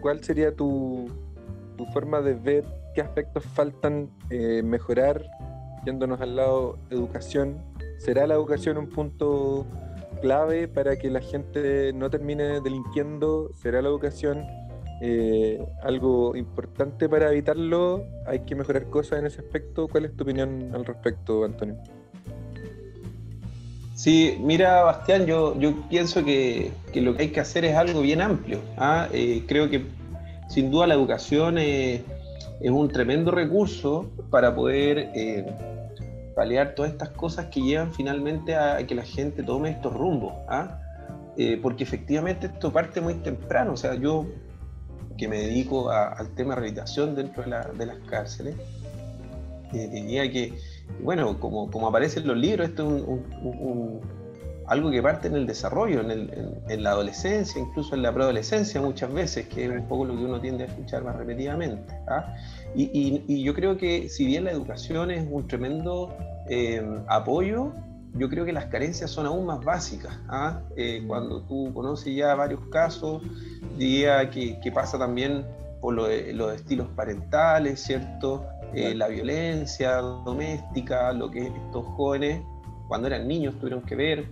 ¿cuál 0.00 0.22
sería 0.24 0.54
tu, 0.54 1.06
forma 1.92 2.22
de 2.22 2.34
ver 2.34 2.64
qué 2.94 3.02
aspectos 3.02 3.44
faltan 3.44 4.10
eh, 4.30 4.62
mejorar 4.62 5.24
yéndonos 5.84 6.20
al 6.20 6.36
lado 6.36 6.78
educación? 6.90 7.58
¿Será 7.98 8.26
la 8.26 8.34
educación 8.34 8.78
un 8.78 8.88
punto 8.88 9.66
clave 10.22 10.68
para 10.68 10.96
que 10.96 11.10
la 11.10 11.20
gente 11.20 11.92
no 11.92 12.08
termine 12.10 12.60
delinquiendo? 12.60 13.50
¿Será 13.54 13.82
la 13.82 13.88
educación 13.88 14.46
eh, 15.00 15.62
algo 15.82 16.34
importante 16.36 17.08
para 17.08 17.30
evitarlo? 17.30 18.04
¿Hay 18.26 18.40
que 18.40 18.54
mejorar 18.54 18.86
cosas 18.88 19.18
en 19.18 19.26
ese 19.26 19.40
aspecto? 19.40 19.88
¿Cuál 19.88 20.06
es 20.06 20.16
tu 20.16 20.24
opinión 20.24 20.70
al 20.74 20.86
respecto, 20.86 21.44
Antonio? 21.44 21.76
Sí, 23.94 24.38
mira, 24.40 24.82
Bastián, 24.84 25.26
yo, 25.26 25.58
yo 25.58 25.74
pienso 25.88 26.24
que, 26.24 26.70
lo 26.94 27.14
que 27.14 27.24
hay 27.24 27.28
que 27.30 27.40
hacer 27.40 27.64
es 27.64 27.76
algo 27.76 28.00
bien 28.00 28.22
amplio. 28.22 28.60
¿ah? 28.78 29.08
Eh, 29.12 29.44
creo 29.46 29.68
que 29.68 29.84
sin 30.48 30.70
duda 30.70 30.86
la 30.86 30.94
educación 30.94 31.58
es, 31.58 32.02
un 32.62 32.88
tremendo 32.88 33.30
recurso 33.30 34.10
para 34.30 34.54
poder 34.54 35.10
eh, 35.14 35.44
paliar 36.34 36.74
todas 36.74 36.92
estas 36.92 37.10
cosas 37.10 37.46
que 37.46 37.60
llevan 37.60 37.92
finalmente 37.92 38.54
a, 38.54 38.86
que 38.86 38.94
la 38.94 39.04
gente 39.04 39.42
tome 39.42 39.70
estos 39.70 39.92
rumbos. 39.92 40.32
¿ah? 40.48 40.80
Porque 41.60 41.84
efectivamente 41.84 42.46
esto 42.46 42.72
parte 42.72 43.02
muy 43.02 43.14
temprano. 43.16 43.74
O 43.74 43.76
sea, 43.76 43.94
yo 43.94 44.26
que 45.16 45.28
me 45.28 45.38
dedico 45.38 45.90
al 45.90 46.34
tema 46.34 46.50
de 46.50 46.60
rehabilitación 46.60 47.14
dentro 47.14 47.42
de, 47.42 47.78
de 47.78 47.86
las 47.86 47.98
cárceles, 48.08 48.56
diría 49.72 50.30
que 50.30 50.54
bueno, 51.00 51.38
como, 51.40 51.70
como 51.70 51.88
aparece 51.88 52.20
en 52.20 52.28
los 52.28 52.36
libros, 52.36 52.68
esto 52.68 52.96
es 52.96 53.02
un, 53.02 54.00
algo 54.66 54.90
que 54.90 55.02
parte 55.02 55.28
en 55.28 55.36
el 55.36 55.46
desarrollo, 55.46 56.00
en, 56.00 56.82
la 56.82 56.90
adolescencia, 56.90 57.60
incluso 57.60 57.94
en 57.94 58.02
la 58.02 58.12
preadolescencia 58.12 58.80
muchas 58.80 59.12
veces, 59.12 59.46
que 59.48 59.64
es 59.66 59.70
un 59.70 59.86
poco 59.86 60.06
lo 60.06 60.16
que 60.16 60.24
uno 60.24 60.40
tiende 60.40 60.64
a 60.64 60.66
escuchar 60.66 61.04
más 61.04 61.16
repetidamente. 61.16 61.94
¿ah? 62.08 62.34
Y, 62.74 63.42
yo 63.42 63.54
creo 63.54 63.76
que 63.76 64.08
si 64.08 64.26
bien 64.26 64.44
la 64.44 64.50
educación 64.50 65.10
es 65.10 65.26
un 65.30 65.46
tremendo 65.46 66.16
eh, 66.48 66.84
apoyo, 67.06 67.72
yo 68.18 68.28
creo 68.28 68.44
que 68.44 68.52
las 68.52 68.66
carencias 68.66 69.10
son 69.10 69.26
aún 69.26 69.46
más 69.46 69.64
básicas. 69.64 70.18
¿ah? 70.28 70.62
Eh, 70.76 71.04
cuando 71.06 71.42
tú 71.42 71.72
conoces 71.74 72.14
ya 72.14 72.34
varios 72.34 72.60
casos, 72.70 73.22
diría 73.76 74.30
que, 74.30 74.58
que 74.60 74.72
pasa 74.72 74.98
también 74.98 75.44
por 75.80 75.94
lo 75.94 76.06
de, 76.06 76.32
los 76.32 76.54
estilos 76.54 76.88
parentales, 76.96 77.80
¿cierto? 77.80 78.46
Eh, 78.74 78.94
la 78.94 79.08
violencia 79.08 79.96
doméstica, 79.96 81.12
lo 81.12 81.30
que 81.30 81.46
estos 81.46 81.86
jóvenes 81.96 82.42
cuando 82.88 83.08
eran 83.08 83.26
niños 83.26 83.58
tuvieron 83.58 83.82
que 83.82 83.96
ver, 83.96 84.28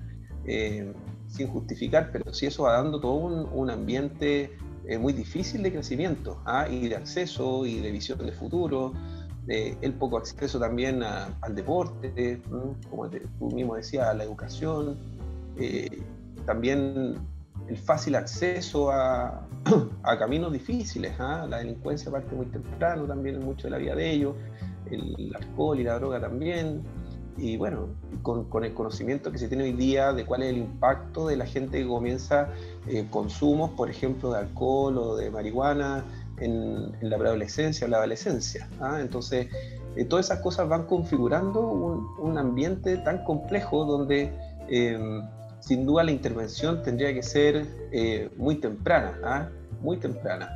eh, 0.46 0.92
sin 1.28 1.48
justificar, 1.48 2.10
pero 2.12 2.32
sí 2.32 2.46
eso 2.46 2.64
va 2.64 2.74
dando 2.74 3.00
todo 3.00 3.14
un, 3.14 3.70
ambiente 3.70 4.56
muy 5.00 5.12
difícil 5.14 5.62
de 5.62 5.72
crecimiento 5.72 6.42
¿ah? 6.44 6.68
y 6.68 6.88
de 6.88 6.96
acceso 6.96 7.64
y 7.66 7.80
de 7.80 7.90
visión 7.90 8.18
de 8.18 8.30
futuro, 8.32 8.92
el 9.46 9.92
poco 9.94 10.18
acceso 10.18 10.58
también 10.58 11.02
al 11.02 11.54
deporte, 11.54 12.40
como 12.90 13.08
tú 13.08 13.50
mismo 13.50 13.76
decías, 13.76 14.08
a 14.08 14.14
la 14.14 14.24
educación, 14.24 14.96
también 16.46 17.16
el 17.68 17.78
fácil 17.78 18.14
acceso 18.16 18.90
a, 18.92 19.46
caminos 20.18 20.52
difíciles. 20.52 21.14
¿ah? 21.18 21.46
La 21.48 21.58
delincuencia 21.58 22.10
parte 22.10 22.34
muy 22.34 22.46
temprano 22.46 23.04
también 23.04 23.40
mucho 23.40 23.66
de 23.66 23.70
la 23.70 23.78
vida 23.78 23.94
de 23.94 24.10
ellos, 24.10 24.34
el, 24.90 25.34
alcohol 25.34 25.80
y 25.80 25.84
la 25.84 25.98
droga 25.98 26.20
también. 26.20 26.82
Y 27.36 27.56
bueno, 27.56 27.88
con, 28.22 28.64
el 28.64 28.74
conocimiento 28.74 29.32
que 29.32 29.38
se 29.38 29.48
tiene 29.48 29.64
hoy 29.64 29.72
día 29.72 30.12
de 30.12 30.24
cuál 30.24 30.44
es 30.44 30.50
el 30.50 30.58
impacto 30.58 31.26
de 31.26 31.36
la 31.36 31.46
gente 31.46 31.78
que 31.78 31.88
comienza 31.88 32.48
eh, 32.86 33.06
consumos, 33.10 33.70
por 33.70 33.90
ejemplo, 33.90 34.30
de 34.30 34.38
alcohol 34.38 34.98
o 34.98 35.16
de 35.16 35.30
marihuana 35.32 36.04
en, 36.38 36.92
la 37.00 37.18
preadolescencia 37.18 37.86
o 37.86 37.90
la 37.90 37.98
adolescencia. 37.98 38.68
¿ah? 38.80 38.98
Entonces, 39.00 39.48
eh, 39.96 40.04
todas 40.04 40.26
esas 40.26 40.40
cosas 40.40 40.68
van 40.68 40.86
configurando 40.86 41.60
un, 41.60 42.38
ambiente 42.38 42.96
tan 42.98 43.24
complejo 43.24 43.84
donde 43.84 44.32
eh, 44.68 44.98
sin 45.60 45.86
duda 45.86 46.02
la 46.02 46.10
intervención 46.10 46.82
tendría 46.82 47.14
que 47.14 47.22
ser 47.22 47.66
eh, 47.92 48.28
muy 48.36 48.56
temprana, 48.56 49.18
¿ah? 49.22 49.48
muy 49.80 49.96
temprana. 49.98 50.50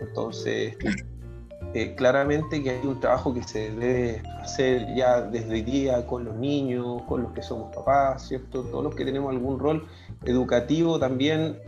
Entonces, 0.00 0.76
claramente 1.96 2.62
que 2.62 2.70
hay 2.70 2.86
un 2.86 3.00
trabajo 3.00 3.32
que 3.32 3.42
se 3.42 3.70
debe 3.70 4.22
hacer 4.40 4.94
ya 4.94 5.22
desde 5.22 5.50
hoy 5.50 5.62
día 5.62 6.06
con 6.06 6.24
los 6.24 6.36
niños, 6.36 7.02
con 7.02 7.22
los 7.22 7.32
que 7.32 7.42
somos 7.42 7.74
papás, 7.74 8.28
¿cierto? 8.28 8.62
Todos 8.64 8.84
los 8.84 8.94
que 8.94 9.04
tenemos 9.04 9.30
algún 9.32 9.58
rol 9.58 9.86
educativo 10.24 10.98
también, 10.98 11.58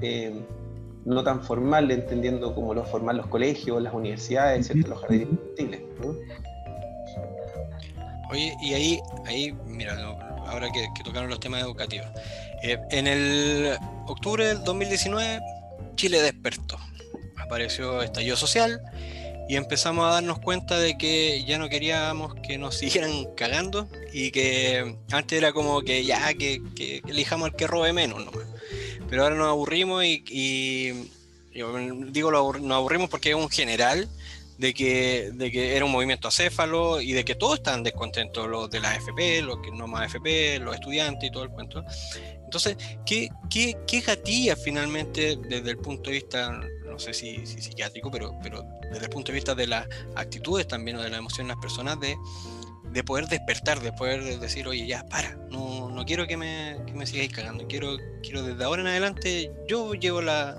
no 1.05 1.25
tan 1.25 1.43
formal, 1.43 1.91
entendiendo 1.91 2.55
como 2.55 2.75
lo 2.75 2.85
formal 2.85 3.17
los 3.17 3.27
colegios, 3.27 3.83
las 3.83 3.95
universidades, 3.95 4.67
¿cierto? 4.67 4.89
Los 4.89 5.01
jardines 5.01 5.29
infantiles. 5.31 5.81
Oye, 8.31 8.55
y 8.63 8.75
ahí, 8.75 9.01
ahí 9.27 9.53
mira, 9.67 9.97
ahora 10.47 10.69
que, 10.71 10.89
tocaron 11.03 11.31
los 11.31 11.41
temas 11.41 11.63
educativos. 11.63 12.07
Eh, 12.63 12.79
en 12.91 13.07
el 13.07 13.77
octubre 14.07 14.47
del 14.47 14.63
2019, 14.63 15.41
Chile 15.97 16.23
despertó. 16.23 16.79
Apareció 17.39 18.03
estallido 18.03 18.37
social 18.37 18.81
y 19.49 19.57
empezamos 19.57 20.07
a 20.07 20.15
darnos 20.15 20.39
cuenta 20.39 20.79
de 20.79 20.97
que 20.97 21.43
ya 21.45 21.59
no 21.59 21.69
queríamos 21.69 22.35
que 22.37 22.57
nos 22.57 22.75
siguieran 22.79 23.35
cagando 23.37 23.89
y 24.13 24.31
que 24.31 24.97
antes 25.11 25.37
era 25.37 25.53
como 25.53 25.83
que 25.83 26.05
ya 26.05 26.33
que, 26.35 26.61
elijamos 27.09 27.51
al 27.51 27.57
que 27.57 27.67
robe 27.67 27.93
menos 27.93 28.25
nomás. 28.25 28.47
Pero 29.11 29.25
ahora 29.25 29.35
nos 29.35 29.49
aburrimos 29.49 30.05
y, 30.05 31.11
digo 31.53 32.31
nos 32.31 32.77
aburrimos 32.77 33.11
porque 33.11 33.31
es 33.31 33.35
un 33.35 33.51
general 33.51 34.09
de 34.57 34.73
que, 34.73 35.31
de 35.33 35.51
que 35.51 35.75
era 35.75 35.85
un 35.85 35.91
movimiento 35.91 36.29
acéfalo 36.29 37.01
y 37.01 37.13
de 37.13 37.25
que 37.25 37.35
todos 37.35 37.57
están 37.57 37.83
descontentos, 37.83 38.47
los 38.47 38.71
de 38.71 38.79
la 38.79 38.91
AFP, 38.91 39.43
los 39.43 39.59
que 39.61 39.73
no 39.73 39.89
más 39.89 40.03
AFP, 40.03 40.61
los 40.61 40.75
estudiantes 40.75 41.29
y 41.29 41.33
todo 41.33 41.43
el 41.43 41.51
cuento. 41.51 41.83
Entonces, 42.45 42.77
¿qué, 43.05 43.31
qué, 43.49 43.77
qué 43.87 44.01
gatilla 44.01 44.55
finalmente 44.55 45.37
desde 45.49 45.71
el 45.71 45.79
punto 45.79 46.11
de 46.11 46.17
vista, 46.17 46.61
no 46.85 46.99
sé 46.99 47.15
si, 47.15 47.47
psiquiátrico, 47.47 48.11
pero, 48.11 48.39
pero 48.43 48.65
desde 48.93 49.07
el 49.07 49.11
punto 49.11 49.33
de 49.33 49.37
vista 49.37 49.55
de 49.55 49.67
las 49.67 49.89
actitudes 50.15 50.69
también 50.69 50.99
o 50.99 51.03
de 51.03 51.11
la 51.11 51.17
emoción 51.17 51.49
de 51.49 51.55
las 51.55 51.63
personas 51.63 51.99
de, 51.99 52.17
de 52.93 53.05
poder 53.05 53.27
despertar, 53.27 53.81
de 53.81 53.93
poder 53.93 54.39
decir, 54.41 54.67
oye, 54.67 54.87
ya, 54.87 55.05
para, 55.09 55.37
no, 55.51 55.91
no 55.91 56.05
quiero 56.05 56.27
que 56.27 56.37
me, 56.37 56.77
que 56.87 56.93
me 56.93 57.07
sigáis 57.07 57.33
cagando, 57.33 57.67
quiero, 57.67 57.97
quiero 58.23 58.43
desde 58.43 58.65
ahora 58.65 58.83
en 58.83 58.89
adelante, 58.89 59.53
yo 59.69 59.95
llevo 59.95 60.21
la, 60.21 60.57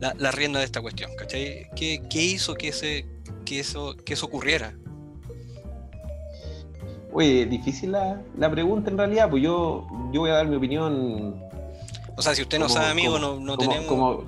la, 0.00 0.30
rienda 0.30 0.60
de 0.60 0.64
esta 0.64 0.80
cuestión, 0.80 1.10
¿cachai? 1.16 1.68
¿Qué, 1.74 2.02
qué 2.08 2.22
hizo 2.22 2.54
que 2.54 2.68
ese, 2.68 3.06
que 3.44 3.60
eso, 3.60 3.96
que 4.04 4.12
eso 4.12 4.26
ocurriera. 4.26 4.74
Oye, 7.12 7.46
difícil 7.46 7.92
la, 7.92 8.20
la, 8.36 8.50
pregunta 8.50 8.90
en 8.90 8.98
realidad, 8.98 9.30
pues 9.30 9.42
yo, 9.42 9.86
yo 10.12 10.20
voy 10.20 10.30
a 10.30 10.34
dar 10.34 10.46
mi 10.46 10.56
opinión 10.56 11.47
o 12.18 12.22
sea, 12.22 12.34
si 12.34 12.42
usted 12.42 12.58
no 12.58 12.68
sabe, 12.68 12.88
amigo, 12.88 13.16
no, 13.20 13.38
no 13.38 13.56
tenemos. 13.56 13.86
Como... 13.86 14.24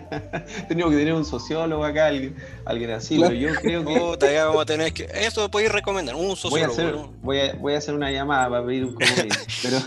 tenemos 0.68 0.90
que 0.90 0.98
tener 0.98 1.14
un 1.14 1.24
sociólogo 1.24 1.84
acá, 1.84 2.08
alguien, 2.08 2.34
alguien 2.64 2.90
así, 2.90 3.20
pero 3.20 3.32
yo 3.32 3.54
creo 3.54 3.84
que. 3.84 4.00
Puta, 4.00 4.46
vamos 4.46 4.62
a 4.62 4.66
tener 4.66 4.92
que. 4.92 5.04
Eso 5.14 5.48
podéis 5.48 5.70
recomendar, 5.70 6.16
un 6.16 6.34
sociólogo. 6.34 6.50
Voy 6.50 6.58
a 6.58 6.66
hacer, 6.66 7.10
voy 7.22 7.38
a, 7.38 7.54
voy 7.54 7.74
a 7.74 7.78
hacer 7.78 7.94
una 7.94 8.10
llamada 8.10 8.50
para 8.50 8.66
pedir 8.66 8.84
un 8.86 8.94
comodín. 8.94 9.32
pero. 9.62 9.78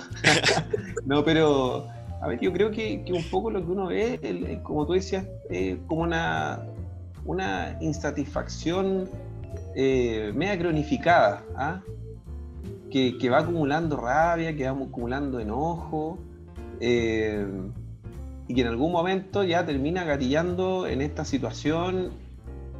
no, 1.05 1.25
pero. 1.25 1.89
A 2.21 2.27
ver, 2.27 2.39
yo 2.39 2.53
creo 2.53 2.71
que, 2.71 3.03
que 3.03 3.11
un 3.11 3.29
poco 3.29 3.51
lo 3.51 3.59
que 3.59 3.69
uno 3.69 3.87
ve, 3.87 4.61
como 4.63 4.85
tú 4.85 4.93
decías, 4.93 5.25
es 5.49 5.75
como 5.87 6.03
una, 6.03 6.63
una 7.25 7.77
insatisfacción 7.81 9.09
eh, 9.75 10.31
media 10.33 10.57
cronificada, 10.57 11.43
¿ah? 11.57 11.81
que, 12.89 13.17
que 13.17 13.29
va 13.29 13.39
acumulando 13.39 13.97
rabia, 13.97 14.55
que 14.55 14.63
va 14.63 14.71
acumulando 14.71 15.41
enojo 15.41 16.17
eh, 16.85 17.47
y 18.45 18.55
que 18.55 18.59
en 18.59 18.67
algún 18.67 18.91
momento 18.91 19.45
ya 19.45 19.65
termina 19.65 20.03
gatillando 20.03 20.85
en 20.85 21.01
esta 21.01 21.23
situación 21.23 22.11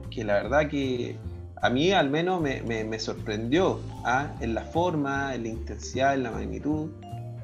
que 0.09 0.25
la 0.25 0.43
verdad 0.43 0.67
que 0.67 1.15
a 1.61 1.69
mí 1.69 1.93
al 1.93 2.09
menos 2.09 2.41
me, 2.41 2.99
sorprendió 2.99 3.79
¿ah? 4.03 4.35
en 4.41 4.55
la 4.55 4.63
forma, 4.63 5.33
en 5.33 5.43
la 5.43 5.47
intensidad, 5.47 6.15
en 6.15 6.23
la 6.23 6.31
magnitud. 6.31 6.89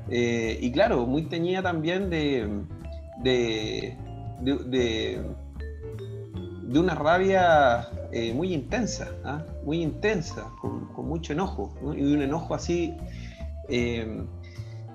Eh, 0.10 0.60
y 0.62 0.70
claro, 0.74 1.06
muy 1.06 1.24
teñida 1.24 1.62
también 1.62 2.10
de, 2.10 2.66
de, 3.24 3.96
de, 4.42 5.22
una 6.78 6.94
rabia 6.94 7.88
eh, 8.12 8.34
muy 8.34 8.54
intensa, 8.54 9.08
¿ah? 9.24 9.46
muy 9.64 9.82
intensa, 9.82 10.50
con, 10.62 10.90
mucho 11.08 11.32
enojo, 11.32 11.74
y 11.96 12.04
de 12.04 12.14
un 12.16 12.22
enojo 12.22 12.54
así 12.54 12.94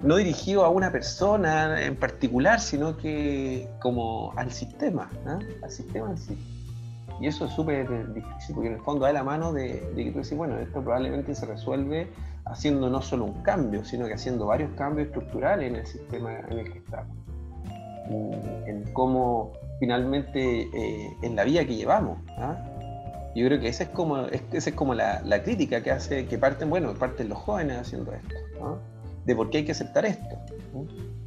no 0.05 0.17
dirigido 0.17 0.65
a 0.65 0.69
una 0.69 0.93
persona 0.93 1.83
en 1.83 1.97
particular, 1.97 2.61
sino 2.61 2.97
que 2.97 3.69
como 3.81 4.33
al 4.37 4.53
sistema, 4.53 5.11
¿ah? 5.27 5.39
al 5.63 5.71
sistema 5.71 6.11
en 6.11 6.19
sí. 6.19 6.39
Y 7.21 7.27
eso 7.27 7.47
es 7.47 7.53
súper 7.53 8.13
difícil, 8.13 8.55
porque 8.55 8.69
en 8.69 8.75
el 8.75 8.81
fondo 8.81 9.07
da 9.07 9.13
la 9.13 9.25
mano 9.25 9.53
de, 9.53 9.81
que 9.97 10.11
tú 10.11 10.19
decís, 10.19 10.37
bueno, 10.37 10.59
esto 10.59 10.83
probablemente 10.83 11.35
se 11.35 11.47
resuelve 11.47 12.09
haciendo 12.45 12.91
no 12.91 13.01
solo 13.01 13.25
un 13.25 13.43
cambio, 13.43 13.85
sino 13.85 14.07
que 14.07 14.15
haciendo 14.15 14.47
varios 14.47 14.73
cambios 14.73 15.09
estructurales 15.09 15.71
en 15.71 15.77
el 15.77 15.87
sistema 15.87 16.39
en 16.51 16.59
el 16.59 16.73
que 16.73 16.79
estamos. 16.79 17.17
En, 18.67 18.85
cómo 18.93 19.53
finalmente, 19.79 20.63
eh, 20.63 21.17
en 21.23 21.37
la 21.37 21.45
vía 21.45 21.67
que 21.67 21.77
llevamos. 21.77 22.19
¿ah? 22.37 22.57
Yo 23.35 23.47
creo 23.47 23.59
que 23.59 23.69
esa 23.69 23.85
es 23.85 23.89
como, 23.91 24.19
esa 24.27 24.71
es 24.71 24.77
como 24.77 24.95
la, 24.95 25.23
la, 25.23 25.43
crítica 25.43 25.83
que 25.83 25.93
hace, 25.93 26.27
que 26.27 26.37
parten, 26.37 26.69
bueno, 26.69 26.93
parten 26.95 27.31
los 27.31 27.39
jóvenes 27.39 27.79
haciendo 27.79 28.13
esto. 28.13 28.35
¿no? 28.61 28.94
De 29.25 29.35
por 29.35 29.51
qué 29.51 29.59
hay 29.59 29.65
que 29.65 29.73
aceptar 29.73 30.05
esto, 30.05 30.37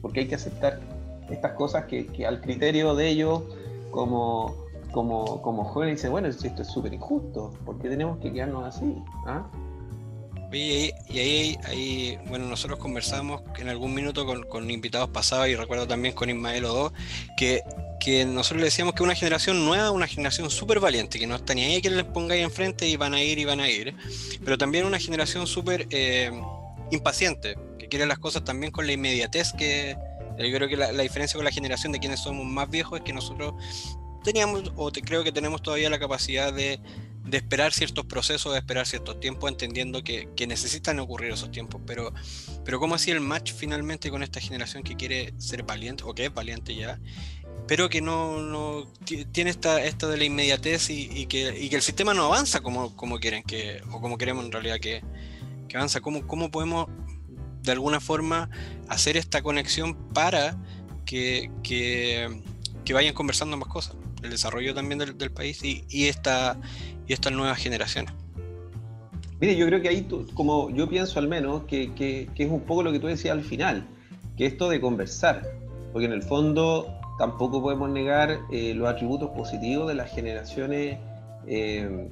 por 0.01 0.13
qué 0.13 0.21
hay 0.21 0.27
que 0.27 0.35
aceptar 0.35 0.79
estas 1.29 1.53
cosas 1.53 1.85
que, 1.85 2.25
al 2.25 2.41
criterio 2.41 2.95
de 2.95 3.09
ellos 3.09 3.43
como, 3.91 4.55
como, 4.91 5.41
como 5.41 5.63
jóvenes 5.65 5.97
dicen, 5.97 6.11
bueno, 6.11 6.27
esto 6.27 6.61
es 6.61 6.67
súper 6.67 6.93
injusto, 6.93 7.51
¿por 7.65 7.79
qué 7.79 7.89
tenemos 7.89 8.19
que 8.19 8.31
quedarnos 8.31 8.63
así? 8.63 8.95
¿Ah? 9.25 9.47
Y, 10.51 10.93
ahí, 11.09 11.57
ahí, 11.65 12.17
bueno, 12.29 12.45
nosotros 12.45 12.79
conversamos 12.79 13.41
en 13.59 13.67
algún 13.67 13.93
minuto 13.93 14.25
con, 14.47 14.71
invitados 14.71 15.09
pasados 15.09 15.49
y 15.49 15.55
recuerdo 15.55 15.87
también 15.87 16.15
con 16.15 16.29
Ismael 16.29 16.63
Odo, 16.65 16.93
que, 17.35 17.63
que 17.99 18.23
nosotros 18.23 18.61
le 18.61 18.65
decíamos 18.65 18.93
que 18.95 19.03
una 19.03 19.13
generación 19.13 19.65
nueva, 19.65 19.91
una 19.91 20.07
generación 20.07 20.49
súper 20.49 20.79
valiente, 20.79 21.19
que 21.19 21.27
no 21.27 21.35
está 21.35 21.53
ni 21.53 21.63
ahí 21.65 21.81
que 21.81 21.89
les 21.89 22.05
pongáis 22.05 22.43
enfrente 22.43 22.87
y 22.87 22.95
van 22.95 23.13
a 23.13 23.21
ir 23.21 23.39
y 23.39 23.45
van 23.45 23.59
a 23.59 23.69
ir, 23.69 23.93
pero 24.43 24.57
también 24.57 24.85
una 24.85 24.99
generación 24.99 25.47
súper 25.47 25.85
eh, 25.89 26.31
impaciente, 26.91 27.55
quiere 27.89 28.05
las 28.05 28.19
cosas 28.19 28.43
también 28.43 28.71
con 28.71 28.85
la 28.85 28.93
inmediatez 28.93 29.53
que 29.53 29.95
yo 30.37 30.55
creo 30.55 30.67
que 30.67 30.77
la, 30.77 30.91
diferencia 30.91 31.35
con 31.35 31.45
la 31.45 31.51
generación 31.51 31.91
de 31.91 31.99
quienes 31.99 32.19
somos 32.19 32.45
más 32.45 32.69
viejos 32.69 32.99
es 32.99 33.03
que 33.03 33.13
nosotros 33.13 33.53
teníamos, 34.23 34.71
o 34.75 34.91
te, 34.91 35.01
creo 35.01 35.23
que 35.23 35.31
tenemos 35.31 35.61
todavía 35.61 35.89
la 35.89 35.97
capacidad 35.97 36.53
de, 36.53 36.79
de 37.25 37.37
esperar 37.37 37.73
ciertos 37.73 38.05
procesos, 38.05 38.53
de 38.53 38.59
esperar 38.59 38.85
ciertos 38.85 39.19
tiempos, 39.19 39.49
entendiendo 39.49 40.03
que, 40.03 40.29
que, 40.35 40.45
necesitan 40.45 40.99
ocurrir 40.99 41.31
esos 41.31 41.49
tiempos. 41.49 41.81
Pero, 41.87 42.13
pero 42.63 42.79
¿cómo 42.79 42.95
así 42.95 43.09
el 43.09 43.19
match 43.19 43.53
finalmente 43.53 44.11
con 44.11 44.21
esta 44.21 44.39
generación 44.39 44.83
que 44.83 44.95
quiere 44.95 45.33
ser 45.37 45.63
valiente, 45.63 46.03
o 46.05 46.13
que 46.13 46.25
es 46.25 46.33
valiente 46.33 46.75
ya, 46.75 46.99
pero 47.67 47.89
que 47.89 48.01
no, 48.01 48.39
no 48.39 48.85
tiene 49.31 49.49
esta, 49.49 49.83
esta 49.83 50.07
de 50.07 50.17
la 50.17 50.23
inmediatez 50.23 50.89
y, 50.89 51.09
y, 51.11 51.25
que, 51.25 51.57
y, 51.59 51.69
que, 51.69 51.75
el 51.75 51.81
sistema 51.81 52.13
no 52.13 52.25
avanza 52.25 52.61
como, 52.61 52.95
como 52.95 53.19
quieren 53.19 53.43
que, 53.43 53.81
o 53.91 53.99
como 54.01 54.17
queremos 54.17 54.45
en 54.45 54.51
realidad 54.51 54.79
que, 54.79 55.01
que 55.67 55.77
avanza? 55.77 56.01
¿Cómo, 56.01 56.25
¿Cómo 56.25 56.51
podemos 56.51 56.87
de 57.67 57.73
alguna 57.73 57.99
forma 57.99 58.49
hacer 58.87 59.17
esta 59.17 59.41
conexión 59.41 59.95
para 60.13 60.57
que, 61.05 61.49
vayan 62.91 63.13
conversando 63.13 63.57
más 63.57 63.69
cosas, 63.69 63.95
el 64.23 64.31
desarrollo 64.31 64.73
también 64.73 64.99
del, 64.99 65.31
país 65.31 65.61
y, 65.63 66.07
esta, 66.07 66.57
y 67.07 67.13
estas 67.13 67.33
nuevas 67.33 67.57
generaciones. 67.59 68.13
Mire, 69.39 69.55
yo 69.55 69.67
creo 69.67 69.81
que 69.81 69.89
ahí, 69.89 70.07
como 70.33 70.71
yo 70.71 70.89
pienso 70.89 71.19
al 71.19 71.27
menos, 71.27 71.63
que, 71.65 72.27
es 72.35 72.49
un 72.49 72.61
poco 72.61 72.83
lo 72.83 72.91
que 72.91 72.99
tú 72.99 73.07
decías 73.07 73.33
al 73.33 73.43
final, 73.43 73.85
que 74.35 74.45
esto 74.45 74.69
de 74.69 74.81
conversar, 74.81 75.43
porque 75.93 76.05
en 76.05 76.13
el 76.13 76.23
fondo 76.23 76.87
tampoco 77.19 77.61
podemos 77.61 77.89
negar 77.89 78.39
eh, 78.51 78.73
los 78.73 78.87
atributos 78.87 79.29
positivos 79.31 79.87
de 79.87 79.95
las 79.95 80.11
generaciones 80.13 80.97
eh, 81.47 82.09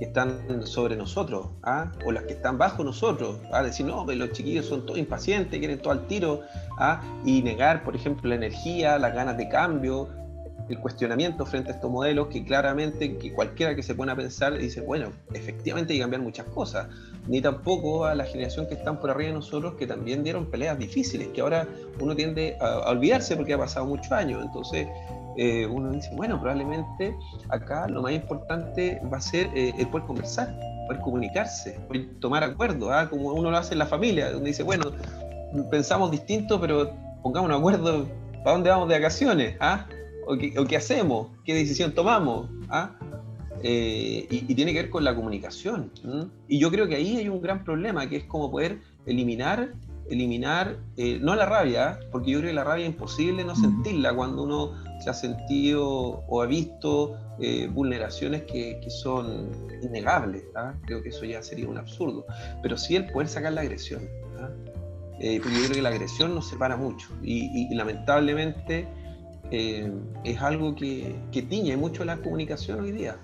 que 0.00 0.06
están 0.06 0.66
sobre 0.66 0.96
nosotros, 0.96 1.48
¿ah? 1.62 1.92
o 2.06 2.10
las 2.10 2.24
que 2.24 2.32
están 2.32 2.56
bajo 2.56 2.82
nosotros, 2.82 3.36
¿ah? 3.52 3.62
decir, 3.62 3.84
no, 3.84 4.06
los 4.06 4.32
chiquillos 4.32 4.64
son 4.64 4.86
todos 4.86 4.98
impacientes, 4.98 5.58
quieren 5.58 5.78
todo 5.78 5.92
al 5.92 6.06
tiro, 6.06 6.40
¿ah? 6.78 7.02
y 7.26 7.42
negar, 7.42 7.84
por 7.84 7.94
ejemplo, 7.94 8.30
la 8.30 8.36
energía, 8.36 8.98
las 8.98 9.14
ganas 9.14 9.36
de 9.36 9.50
cambio, 9.50 10.08
el 10.70 10.78
cuestionamiento 10.78 11.44
frente 11.44 11.70
a 11.70 11.74
estos 11.74 11.90
modelos 11.90 12.28
que 12.28 12.42
claramente 12.44 13.18
que 13.18 13.30
cualquiera 13.34 13.74
que 13.74 13.82
se 13.82 13.94
pone 13.94 14.10
a 14.12 14.16
pensar 14.16 14.56
dice, 14.56 14.80
bueno, 14.80 15.10
efectivamente 15.34 15.92
hay 15.92 15.98
que 15.98 16.02
cambiar 16.04 16.22
muchas 16.22 16.46
cosas, 16.46 16.88
ni 17.28 17.42
tampoco 17.42 18.06
a 18.06 18.14
la 18.14 18.24
generación 18.24 18.68
que 18.68 18.74
están 18.74 19.00
por 19.00 19.10
arriba 19.10 19.28
de 19.28 19.34
nosotros 19.34 19.74
que 19.74 19.86
también 19.86 20.24
dieron 20.24 20.46
peleas 20.46 20.78
difíciles, 20.78 21.28
que 21.28 21.42
ahora 21.42 21.68
uno 22.00 22.16
tiende 22.16 22.56
a, 22.58 22.64
a 22.64 22.90
olvidarse 22.90 23.36
porque 23.36 23.52
ha 23.52 23.58
pasado 23.58 23.84
muchos 23.84 24.12
años, 24.12 24.42
entonces 24.42 24.88
eh, 25.42 25.64
uno 25.64 25.90
dice, 25.90 26.10
bueno, 26.12 26.38
probablemente 26.38 27.16
acá 27.48 27.88
lo 27.88 28.02
más 28.02 28.12
importante 28.12 29.00
va 29.10 29.16
a 29.16 29.20
ser 29.22 29.48
eh, 29.54 29.72
el 29.78 29.88
poder 29.88 30.06
conversar, 30.06 30.54
poder 30.86 31.00
comunicarse, 31.00 31.80
poder 31.88 32.10
tomar 32.20 32.44
acuerdo, 32.44 32.92
¿ah? 32.92 33.08
como 33.08 33.32
uno 33.32 33.50
lo 33.50 33.56
hace 33.56 33.72
en 33.72 33.78
la 33.78 33.86
familia, 33.86 34.32
donde 34.32 34.48
dice, 34.48 34.62
bueno, 34.62 34.92
pensamos 35.70 36.10
distinto, 36.10 36.60
pero 36.60 36.92
pongamos 37.22 37.48
un 37.48 37.56
acuerdo 37.56 38.06
para 38.44 38.52
dónde 38.52 38.68
vamos 38.68 38.90
de 38.90 38.96
vacaciones, 38.96 39.56
¿ah? 39.60 39.86
o, 40.26 40.36
qué, 40.36 40.76
hacemos, 40.76 41.28
qué 41.46 41.54
decisión 41.54 41.94
tomamos. 41.94 42.50
¿ah? 42.68 42.90
Eh, 43.62 44.26
y, 44.30 44.54
tiene 44.54 44.74
que 44.74 44.82
ver 44.82 44.90
con 44.90 45.04
la 45.04 45.14
comunicación. 45.14 45.90
Y 46.48 46.58
yo 46.58 46.70
creo 46.70 46.86
que 46.86 46.96
ahí 46.96 47.16
hay 47.16 47.30
un 47.30 47.40
gran 47.40 47.64
problema, 47.64 48.06
que 48.10 48.16
es 48.16 48.24
como 48.24 48.50
poder 48.50 48.80
eliminar 49.06 49.72
eliminar, 50.10 50.76
no 51.20 51.36
la 51.36 51.46
rabia, 51.46 52.00
porque 52.10 52.32
yo 52.32 52.40
creo 52.40 52.50
que 52.50 52.54
la 52.54 52.64
rabia 52.64 52.84
es 52.84 52.90
imposible 52.90 53.44
no 53.44 53.54
sentirla 53.54 54.12
cuando 54.12 54.42
uno 54.42 54.74
se 55.00 55.10
ha 55.10 55.14
sentido 55.14 56.24
o 56.28 56.42
ha 56.42 56.46
visto 56.46 57.16
eh, 57.40 57.68
vulneraciones 57.68 58.42
que, 58.42 58.80
son 58.90 59.50
innegables. 59.82 60.44
¿ah? 60.54 60.74
Creo 60.86 61.02
que 61.02 61.08
eso 61.08 61.24
ya 61.24 61.42
sería 61.42 61.68
un 61.68 61.78
absurdo. 61.78 62.26
Pero 62.62 62.76
sí 62.76 62.96
el 62.96 63.06
poder 63.06 63.28
sacar 63.28 63.52
la 63.52 63.62
agresión. 63.62 64.02
¿ah? 64.38 64.50
Eh, 65.20 65.38
porque 65.42 65.56
yo 65.56 65.64
creo 65.64 65.76
que 65.76 65.82
la 65.82 65.90
agresión 65.90 66.34
nos 66.34 66.48
separa 66.48 66.76
mucho. 66.76 67.08
Y, 67.22 67.74
lamentablemente 67.74 68.86
eh, 69.50 69.92
es 70.24 70.40
algo 70.40 70.74
que, 70.74 71.16
que, 71.32 71.42
tiñe 71.42 71.76
mucho 71.76 72.04
la 72.04 72.16
comunicación 72.18 72.80
hoy 72.80 72.92
día. 72.92 73.16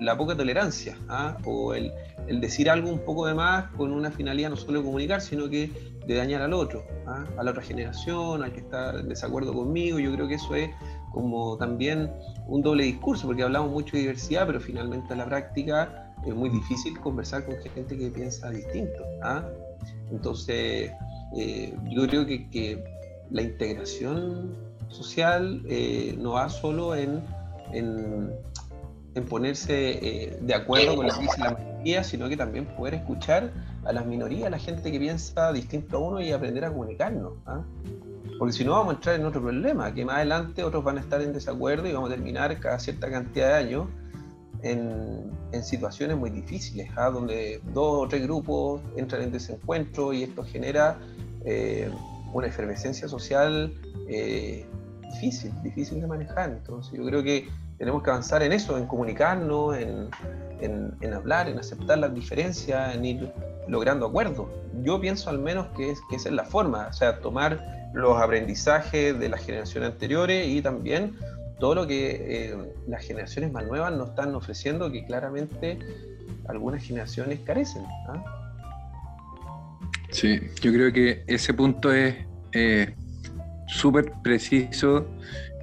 la 0.00 0.16
poca 0.16 0.36
tolerancia 0.36 0.96
¿ah? 1.08 1.36
o 1.44 1.74
el, 1.74 1.92
el, 2.28 2.40
decir 2.40 2.70
algo 2.70 2.90
un 2.90 3.00
poco 3.00 3.26
de 3.26 3.34
más 3.34 3.70
con 3.72 3.92
una 3.92 4.10
finalidad 4.10 4.50
no 4.50 4.56
solo 4.56 4.80
de 4.80 4.84
comunicar, 4.84 5.20
sino 5.20 5.48
que 5.48 5.70
de 6.06 6.14
dañar 6.14 6.42
al 6.42 6.52
otro, 6.52 6.84
¿ah? 7.06 7.24
a 7.36 7.42
la 7.42 7.50
otra 7.50 7.62
generación, 7.62 8.42
al 8.42 8.52
que 8.52 8.60
está 8.60 8.98
en 8.98 9.08
desacuerdo 9.08 9.52
conmigo. 9.52 9.98
Yo 9.98 10.12
creo 10.14 10.26
que 10.28 10.34
eso 10.34 10.54
es 10.54 10.70
como 11.12 11.56
también 11.58 12.10
un 12.46 12.62
doble 12.62 12.84
discurso, 12.84 13.26
porque 13.26 13.42
hablamos 13.42 13.70
mucho 13.70 13.96
de 13.96 14.00
diversidad, 14.00 14.46
pero 14.46 14.60
finalmente 14.60 15.12
en 15.12 15.18
la 15.18 15.26
práctica 15.26 16.14
es 16.26 16.34
muy 16.34 16.50
difícil 16.50 16.98
conversar 17.00 17.44
con 17.44 17.56
gente 17.56 17.96
que 17.96 18.08
piensa 18.08 18.50
distinto. 18.50 19.04
¿ah? 19.22 19.44
Entonces, 20.10 20.90
eh, 21.36 21.74
yo 21.90 22.06
creo 22.06 22.26
que, 22.26 22.84
la 23.30 23.42
integración 23.42 24.56
social 24.88 25.62
eh, 25.68 26.16
no 26.18 26.32
va 26.32 26.48
solo 26.48 26.94
en, 26.94 27.22
en, 27.72 28.32
ponerse 29.28 29.98
eh, 30.00 30.38
de 30.40 30.54
acuerdo 30.54 30.96
con 30.96 31.08
lo 31.08 31.12
que 31.12 31.20
dice 31.20 31.40
la 31.40 31.50
mayoría, 31.50 31.77
sino 32.04 32.28
que 32.28 32.36
también 32.36 32.66
poder 32.66 32.94
escuchar 32.94 33.52
a 33.84 33.92
las 33.92 34.06
minorías, 34.06 34.46
a 34.46 34.50
la 34.50 34.58
gente 34.58 34.92
que 34.92 34.98
piensa 34.98 35.52
distinto 35.52 35.96
a 35.96 36.00
uno 36.00 36.20
y 36.20 36.32
aprender 36.32 36.64
a 36.64 36.70
comunicarnos. 36.70 37.32
¿ah? 37.46 37.62
Porque 38.38 38.52
si 38.52 38.64
no 38.64 38.72
vamos 38.72 38.92
a 38.92 38.96
entrar 38.96 39.16
en 39.16 39.26
otro 39.26 39.40
problema, 39.40 39.92
que 39.92 40.04
más 40.04 40.16
adelante 40.16 40.62
otros 40.62 40.84
van 40.84 40.98
a 40.98 41.00
estar 41.00 41.20
en 41.22 41.32
desacuerdo 41.32 41.88
y 41.88 41.92
vamos 41.92 42.10
a 42.10 42.14
terminar 42.14 42.58
cada 42.60 42.78
cierta 42.78 43.10
cantidad 43.10 43.48
de 43.48 43.54
años 43.54 43.88
en, 44.62 45.38
situaciones 45.62 46.16
muy 46.16 46.30
difíciles, 46.30 46.90
¿ah? 46.96 47.10
donde 47.10 47.60
dos 47.72 48.04
o 48.04 48.08
tres 48.08 48.22
grupos 48.22 48.80
entran 48.96 49.22
en 49.22 49.32
desencuentro 49.32 50.12
y 50.12 50.22
esto 50.22 50.44
genera 50.44 50.98
eh, 51.44 51.90
una 52.32 52.46
efervescencia 52.46 53.08
social 53.08 53.72
eh, 54.08 54.66
difícil, 55.10 55.52
difícil 55.62 56.00
de 56.00 56.06
manejar. 56.06 56.50
Entonces 56.50 56.92
yo 56.92 57.04
creo 57.06 57.22
que 57.22 57.48
tenemos 57.78 58.02
que 58.02 58.10
avanzar 58.10 58.42
en 58.42 58.52
eso, 58.52 58.76
en 58.76 58.86
comunicarnos, 58.86 59.76
en, 59.76 60.10
en, 60.60 61.14
hablar, 61.14 61.48
en 61.48 61.58
aceptar 61.58 61.98
las 61.98 62.12
diferencias, 62.14 62.94
en 62.94 63.04
ir 63.04 63.32
logrando 63.68 64.06
acuerdos. 64.06 64.48
Yo 64.82 65.00
pienso 65.00 65.30
al 65.30 65.38
menos 65.38 65.68
que, 65.76 65.90
es, 65.90 66.00
que 66.10 66.16
esa 66.16 66.28
es 66.28 66.34
la 66.34 66.44
forma, 66.44 66.88
o 66.88 66.92
sea, 66.92 67.20
tomar 67.20 67.90
los 67.94 68.20
aprendizajes 68.20 69.18
de 69.18 69.28
las 69.28 69.44
generaciones 69.44 69.92
anteriores 69.92 70.48
y 70.48 70.60
también 70.60 71.16
todo 71.58 71.74
lo 71.74 71.86
que 71.86 72.50
eh, 72.50 72.56
las 72.86 73.04
generaciones 73.04 73.52
más 73.52 73.66
nuevas 73.66 73.92
nos 73.92 74.10
están 74.10 74.34
ofreciendo 74.34 74.90
que 74.90 75.04
claramente 75.06 75.78
algunas 76.48 76.82
generaciones 76.82 77.40
carecen. 77.40 77.84
¿ah? 78.08 78.22
Sí, 80.10 80.40
yo 80.60 80.72
creo 80.72 80.92
que 80.92 81.24
ese 81.26 81.54
punto 81.54 81.92
es 81.92 82.14
eh, 82.52 82.94
súper 83.66 84.12
preciso, 84.22 85.06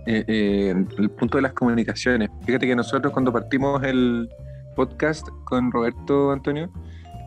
eh, 0.06 0.74
el 0.98 1.10
punto 1.12 1.38
de 1.38 1.44
las 1.44 1.54
comunicaciones. 1.54 2.30
Fíjate 2.46 2.68
que 2.68 2.76
nosotros 2.76 3.12
cuando 3.12 3.32
partimos 3.32 3.84
el 3.84 4.30
podcast 4.76 5.28
con 5.46 5.72
Roberto 5.72 6.32
Antonio, 6.32 6.72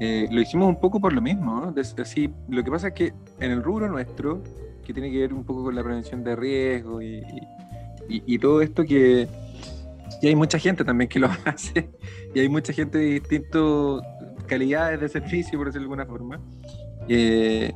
lo 0.01 0.41
hicimos 0.41 0.69
un 0.69 0.81
poco 0.81 1.01
por 1.01 1.12
lo 1.12 1.21
mismo. 1.21 1.75
Así, 2.01 2.31
lo 2.49 2.62
que 2.62 2.71
pasa 2.71 2.88
es 2.88 2.95
que 2.95 3.12
en 3.41 3.51
el 3.51 3.62
rubro 3.62 3.88
nuestro, 3.88 4.43
que 4.85 4.93
tiene 4.93 5.11
que 5.11 5.19
ver 5.19 5.35
un 5.35 5.45
poco 5.45 5.64
con 5.64 5.75
la 5.75 5.83
prevención 5.83 6.23
de 6.23 6.37
riesgo 6.37 7.03
y 7.03 7.23
y, 8.09 8.38
todo 8.38 8.62
esto 8.62 8.85
que, 8.85 9.29
hay 10.23 10.35
mucha 10.35 10.59
gente 10.59 10.85
también 10.85 11.09
que 11.09 11.19
lo 11.19 11.29
hace 11.45 11.91
y 12.35 12.41
hay 12.41 12.49
mucha 12.49 12.73
gente 12.73 12.99
de 12.99 13.05
distintas 13.21 14.03
calidades 14.47 15.01
de 15.01 15.09
servicio, 15.09 15.59
por 15.59 15.67
decirlo 15.67 15.88
de 15.88 16.03
alguna 16.03 16.07
forma. 16.07 16.41
Eh, 17.09 17.73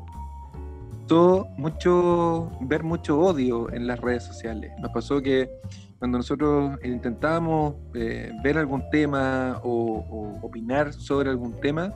mucho, 1.56 2.50
ver 2.60 2.82
mucho 2.82 3.18
odio 3.18 3.72
en 3.72 3.86
las 3.86 4.00
redes 4.00 4.24
sociales. 4.24 4.72
Nos 4.80 4.92
pasó 4.92 5.20
que 5.20 5.50
cuando 5.98 6.18
nosotros 6.18 6.78
intentábamos 6.82 7.74
eh, 7.94 8.32
ver 8.42 8.58
algún 8.58 8.82
tema 8.90 9.60
o, 9.62 10.38
opinar 10.42 10.92
sobre 10.92 11.30
algún 11.30 11.60
tema, 11.60 11.92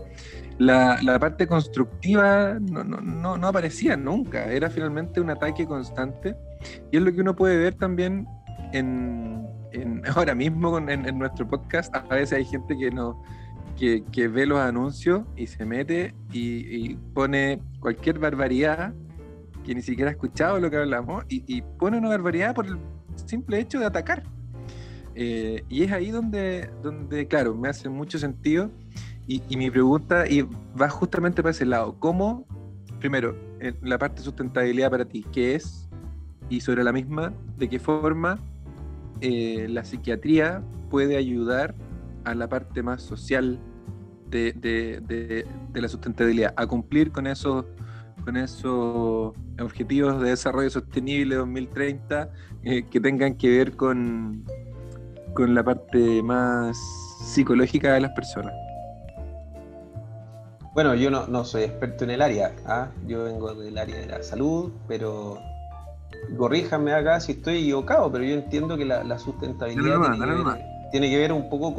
la, 0.59 0.98
la 1.02 1.18
parte 1.18 1.46
constructiva 1.46 2.59
no, 2.61 2.85
no, 2.85 3.00
no, 3.00 3.37
no, 3.37 3.46
aparecía 3.48 3.96
nunca, 3.96 4.44
era 4.44 4.70
finalmente 4.70 5.20
un 5.20 5.31
ataque 5.31 5.66
constante 5.66 6.37
y 6.92 6.96
es 6.96 7.02
lo 7.02 7.12
que 7.12 7.20
uno 7.20 7.35
puede 7.35 7.57
ver 7.57 7.74
también 7.74 8.26
en, 8.72 9.46
ahora 10.14 10.35
mismo 10.35 10.79
en, 10.79 11.18
nuestro 11.18 11.48
podcast. 11.48 11.94
A 11.94 12.14
veces 12.14 12.38
hay 12.38 12.44
gente 12.44 12.76
que, 12.76 12.90
no, 12.90 13.22
que, 13.76 14.05
que 14.12 14.29
ve 14.29 14.46
los 14.46 14.59
anuncios 14.59 15.22
y 15.37 15.46
se 15.46 15.64
mete 15.64 16.14
y, 16.33 16.94
pone 17.14 17.61
cualquier 17.81 18.18
barbaridad 18.18 18.94
que 19.66 19.74
ni 19.74 19.83
siquiera 19.83 20.11
ha 20.11 20.12
escuchado 20.12 20.59
lo 20.61 20.70
que 20.70 20.76
hablamos 20.76 21.24
y, 21.29 21.61
pone 21.79 21.98
una 21.98 22.09
barbaridad 22.09 22.55
por 22.55 22.66
el 22.66 22.79
simple 23.26 23.59
hecho 23.61 23.79
de 23.79 23.87
atacar. 23.87 24.22
Eh, 25.14 25.64
y 25.68 25.83
es 25.83 25.92
ahí 25.92 26.11
donde, 26.11 26.70
donde, 26.83 27.26
claro, 27.26 27.55
me 27.55 27.68
hace 27.68 27.88
mucho 27.88 28.18
sentido. 28.18 28.70
Y, 29.26 29.42
mi 29.57 29.70
pregunta 29.70 30.29
y 30.29 30.46
va 30.81 30.88
justamente 30.88 31.42
para 31.42 31.50
ese 31.50 31.66
lado. 31.66 31.96
¿Cómo, 31.98 32.46
primero, 33.00 33.37
la 33.83 33.98
parte 33.98 34.20
de 34.20 34.24
sustentabilidad 34.24 34.90
para 34.90 35.05
ti, 35.05 35.26
qué 35.33 35.57
es? 35.57 35.87
y 36.48 36.61
sobre 36.61 36.85
la 36.85 36.92
misma, 36.92 37.33
de 37.59 37.68
qué 37.68 37.79
forma 37.79 38.38
eh, 39.20 39.66
la 39.68 39.85
psiquiatría 39.85 40.62
puede 40.90 41.16
ayudar 41.16 41.74
a 42.24 42.35
la 42.35 42.48
parte 42.48 42.83
más 42.83 43.02
social 43.02 43.59
de, 44.31 44.52
de, 44.52 45.46
la 45.81 45.88
sustentabilidad, 45.88 46.52
a 46.57 46.66
cumplir 46.66 47.11
con 47.12 47.26
esos, 47.26 47.64
con 48.27 48.37
esos 48.37 49.35
objetivos 49.61 50.21
de 50.21 50.31
desarrollo 50.31 50.69
sostenible 50.69 51.37
2030 51.37 52.29
eh, 52.65 52.85
que 52.91 53.01
tengan 53.01 53.37
que 53.37 53.49
ver 53.49 53.77
con, 53.77 54.45
con 55.33 55.55
la 55.55 55.62
parte 55.62 56.25
más 56.25 56.77
psicológica 57.25 57.95
de 57.95 58.01
las 58.01 58.11
personas. 58.11 58.53
Bueno, 60.75 60.97
yo 60.97 61.09
no, 61.09 61.29
no 61.29 61.45
soy 61.45 61.62
experto 61.62 62.03
en 62.03 62.11
el 62.11 62.21
área, 62.21 62.53
¿ah? 62.67 62.89
yo 63.07 63.23
vengo 63.23 63.55
del 63.55 63.79
área 63.79 63.97
de 63.97 64.07
la 64.07 64.23
salud, 64.25 64.73
pero 64.89 65.39
corríjanme 66.37 66.95
acá 66.95 67.21
si 67.21 67.33
estoy 67.33 67.59
equivocado, 67.59 68.11
pero 68.11 68.25
yo 68.25 68.35
entiendo 68.35 68.77
que 68.77 68.87
la, 68.87 69.19
sustentabilidad 69.21 70.01
tiene, 70.91 71.11
que 71.11 71.17
ver, 71.17 71.33
un 71.33 71.49
poco 71.49 71.77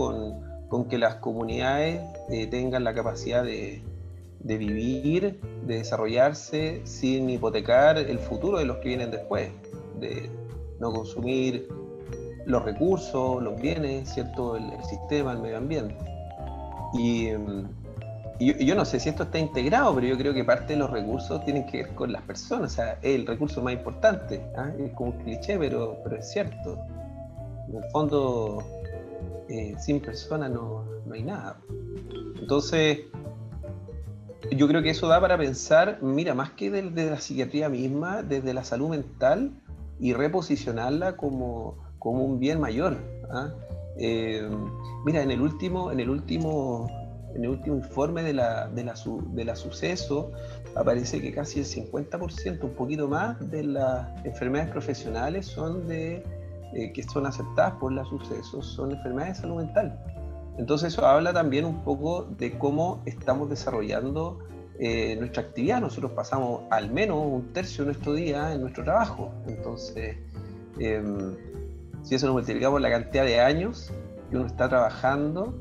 con, 0.69 0.87
que 0.87 0.97
las 0.97 1.15
comunidades 1.15 2.01
eh, 2.29 2.47
tengan 2.47 2.85
la 2.85 2.93
capacidad 2.93 3.43
de, 3.43 3.83
vivir, 4.55 5.41
de 5.65 5.79
desarrollarse 5.79 6.81
sin 6.85 7.29
hipotecar 7.29 7.97
el 7.97 8.19
futuro 8.19 8.59
de 8.59 8.65
los 8.65 8.77
que 8.77 8.89
vienen 8.89 9.11
después, 9.11 9.49
de 9.99 10.29
no 10.79 10.93
consumir 10.93 11.67
los 12.47 12.63
recursos, 12.63 13.43
los 13.43 13.59
bienes, 13.59 14.09
¿cierto? 14.09 14.55
El, 14.55 14.71
sistema, 14.85 15.33
el 15.33 15.39
medio 15.39 15.57
ambiente. 15.57 15.95
Y, 16.93 17.27
yo, 18.39 18.75
no 18.75 18.85
sé 18.85 18.99
si 18.99 19.09
esto 19.09 19.23
está 19.23 19.39
integrado, 19.39 19.95
pero 19.95 20.07
yo 20.07 20.17
creo 20.17 20.33
que 20.33 20.43
parte 20.43 20.73
de 20.73 20.79
los 20.79 20.89
recursos 20.89 21.43
tienen 21.43 21.65
que 21.65 21.83
ver 21.83 21.95
con 21.95 22.11
las 22.13 22.21
personas. 22.21 22.71
O 22.71 22.75
sea, 22.75 22.93
es 23.01 23.15
el 23.15 23.27
recurso 23.27 23.61
más 23.61 23.73
importante. 23.73 24.41
¿ah? 24.55 24.71
Es 24.79 24.93
como 24.93 25.11
un 25.11 25.17
cliché, 25.23 25.57
pero, 25.57 25.97
es 26.17 26.29
cierto. 26.29 26.79
En 27.67 27.83
el 27.83 27.89
fondo, 27.91 28.63
eh, 29.49 29.75
sin 29.79 29.99
personas 29.99 30.51
no, 30.51 30.85
hay 31.11 31.23
nada. 31.23 31.57
Entonces, 32.39 32.99
yo 34.51 34.67
creo 34.67 34.81
que 34.81 34.91
eso 34.91 35.07
da 35.07 35.19
para 35.19 35.37
pensar, 35.37 35.99
mira, 36.01 36.33
más 36.33 36.51
que 36.51 36.69
desde 36.69 37.09
la 37.09 37.19
psiquiatría 37.19 37.69
misma, 37.69 38.23
desde 38.23 38.53
la 38.53 38.63
salud 38.63 38.89
mental 38.89 39.51
y 39.99 40.13
reposicionarla 40.13 41.17
como, 41.17 41.75
un 41.99 42.39
bien 42.39 42.59
mayor. 42.59 42.97
¿ah? 43.29 43.49
Eh, 43.97 44.47
mira, 45.05 45.21
en 45.21 45.31
el 45.31 45.41
último, 45.41 45.91
en 45.91 45.99
el 45.99 46.09
último 46.09 46.87
en 47.35 47.43
el 47.43 47.49
último 47.51 47.75
informe 47.75 48.23
de 48.23 48.33
la, 48.33 48.67
de 48.67 48.83
de 48.83 49.55
suceso 49.55 50.31
aparece 50.75 51.21
que 51.21 51.31
casi 51.31 51.59
el 51.59 51.65
50%, 51.65 52.63
un 52.63 52.71
poquito 52.71 53.07
más, 53.07 53.37
de 53.51 53.63
las 53.63 54.07
enfermedades 54.25 54.71
profesionales 54.71 55.45
son 55.45 55.87
de, 55.87 56.23
eh, 56.73 56.91
que 56.93 57.03
son 57.03 57.25
aceptadas 57.25 57.73
por 57.73 57.91
la 57.91 58.03
suceso, 58.05 58.61
son 58.61 58.91
enfermedades 58.91 59.37
de 59.37 59.41
salud 59.41 59.57
mental. 59.57 59.99
Entonces 60.57 60.93
eso 60.93 61.05
habla 61.05 61.33
también 61.33 61.65
un 61.65 61.83
poco 61.83 62.23
de 62.37 62.57
cómo 62.57 63.01
estamos 63.05 63.49
desarrollando 63.49 64.39
eh, 64.79 65.15
nuestra 65.17 65.43
actividad. 65.43 65.81
Nosotros 65.81 66.11
pasamos 66.11 66.61
al 66.71 66.91
menos 66.91 67.17
un 67.23 67.53
tercio 67.53 67.83
de 67.83 67.91
nuestro 67.91 68.13
día 68.13 68.53
en 68.53 68.61
nuestro 68.61 68.83
trabajo. 68.83 69.31
Entonces, 69.47 70.17
em, 70.79 71.35
si 72.03 72.15
eso 72.15 72.27
lo 72.27 72.33
multiplicamos 72.33 72.73
por 72.73 72.81
la 72.81 72.89
cantidad 72.89 73.23
de 73.23 73.39
años 73.39 73.91
que 74.29 74.37
uno 74.37 74.47
está 74.47 74.67
trabajando, 74.67 75.55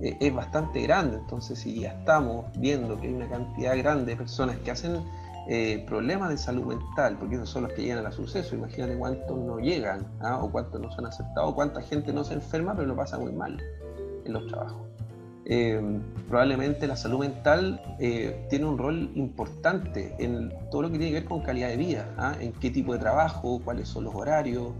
eh, 0.00 0.16
es 0.20 0.32
bastante 0.32 0.80
grande. 0.82 1.16
Entonces, 1.16 1.58
si 1.58 1.80
ya 1.80 1.90
estamos 1.90 2.46
viendo 2.58 3.00
que 3.00 3.08
hay 3.08 3.14
una 3.14 3.28
cantidad 3.28 3.76
grande 3.76 4.12
de 4.12 4.16
personas 4.16 4.56
que 4.58 4.70
hacen 4.70 5.02
eh, 5.48 5.84
problemas 5.86 6.30
de 6.30 6.38
salud 6.38 6.64
mental, 6.66 7.16
porque 7.18 7.34
esos 7.34 7.50
son 7.50 7.64
los 7.64 7.72
que 7.72 7.82
llegan 7.82 8.06
al 8.06 8.12
suceso, 8.12 8.54
imagínate 8.54 8.96
cuántos 8.96 9.36
no 9.36 9.58
llegan, 9.58 10.06
¿ah? 10.20 10.38
o 10.42 10.50
cuántos 10.50 10.80
no 10.80 10.90
son 10.90 11.06
aceptados, 11.06 11.52
cuánta 11.54 11.82
gente 11.82 12.12
no 12.12 12.24
se 12.24 12.34
enferma, 12.34 12.74
pero 12.74 12.88
lo 12.88 12.96
pasa 12.96 13.18
muy 13.18 13.32
mal 13.32 13.60
en 14.24 14.32
los 14.32 14.46
trabajos. 14.46 14.82
Eh, 15.46 15.78
probablemente 16.28 16.86
la 16.86 16.96
salud 16.96 17.18
mental 17.18 17.78
tiene 17.98 18.64
un 18.64 18.78
rol 18.78 19.10
importante 19.14 20.14
en 20.18 20.50
todo 20.70 20.82
lo 20.82 20.90
que 20.90 20.98
tiene 20.98 21.12
que 21.12 21.20
ver 21.20 21.28
con 21.28 21.42
calidad 21.42 21.68
de 21.68 21.76
vida, 21.76 22.14
¿ah? 22.16 22.34
en 22.40 22.52
qué 22.52 22.70
tipo 22.70 22.94
de 22.94 22.98
trabajo, 22.98 23.60
cuáles 23.62 23.88
son 23.88 24.04
los 24.04 24.14
horarios, 24.14 24.72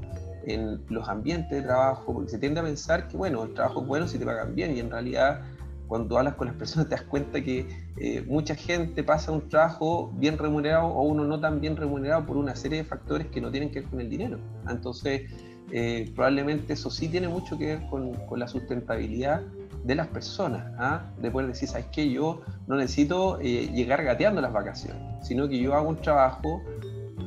en 0.47 0.81
los 0.89 1.09
ambientes 1.09 1.51
de 1.51 1.63
trabajo, 1.63 2.13
porque 2.13 2.31
se 2.31 2.39
tiende 2.39 2.61
a 2.61 2.63
pensar 2.63 3.09
que, 3.09 3.17
bueno, 3.17 3.45
el 3.45 3.55
trabajo 3.55 3.83
es 3.83 3.87
bueno 3.87 4.09
si 4.09 4.19
te 4.19 4.25
pagan 4.25 4.55
bien, 4.55 4.77
y 4.77 4.81
en 4.81 4.91
realidad 4.91 5.43
cuando 5.87 6.19
hablas 6.19 6.35
con 6.35 6.47
las 6.47 6.57
personas 6.59 6.89
te 6.89 6.97
das 6.97 7.05
cuenta 7.05 7.43
que 7.43 7.67
eh, 7.99 8.25
mucha 8.27 8.55
gente 8.55 9.03
pasa 9.03 9.33
un 9.33 9.49
trabajo 9.49 10.13
bien 10.17 10.39
remunerado 10.39 10.87
o 10.87 11.03
uno 11.03 11.25
no 11.25 11.41
tan 11.41 11.61
bien 11.61 11.77
remunerado 11.77 12.27
por 12.27 12.37
una 12.37 12.57
serie 12.57 12.79
de 12.79 12.85
factores 12.85 13.27
que 13.29 13.41
no 13.41 13.51
tienen 13.51 13.71
que 13.71 13.81
ver 13.81 13.91
con 13.91 14.01
el 14.01 14.09
dinero. 14.09 14.39
Entonces, 14.69 15.31
eh, 15.71 16.11
probablemente 16.15 16.75
eso 16.75 16.91
sí 16.91 17.09
tiene 17.09 17.29
mucho 17.29 17.59
que 17.59 17.67
ver 17.67 17.87
con, 17.89 18.13
la 18.37 18.49
sustentabilidad 18.49 19.43
de 19.85 19.95
las 19.95 20.09
personas, 20.09 20.73
¿ah? 20.79 21.11
de 21.21 21.31
poder 21.31 21.49
decir, 21.49 21.69
¿sabes 21.69 21.87
qué? 21.93 22.11
Yo 22.11 22.41
no 22.67 22.77
necesito 22.77 23.39
eh, 23.41 23.71
llegar 23.73 24.03
gateando 24.03 24.41
las 24.41 24.53
vacaciones, 24.53 25.03
sino 25.23 25.49
que 25.49 25.59
yo 25.59 25.75
hago 25.75 25.89
un 25.89 25.97
trabajo 25.97 26.63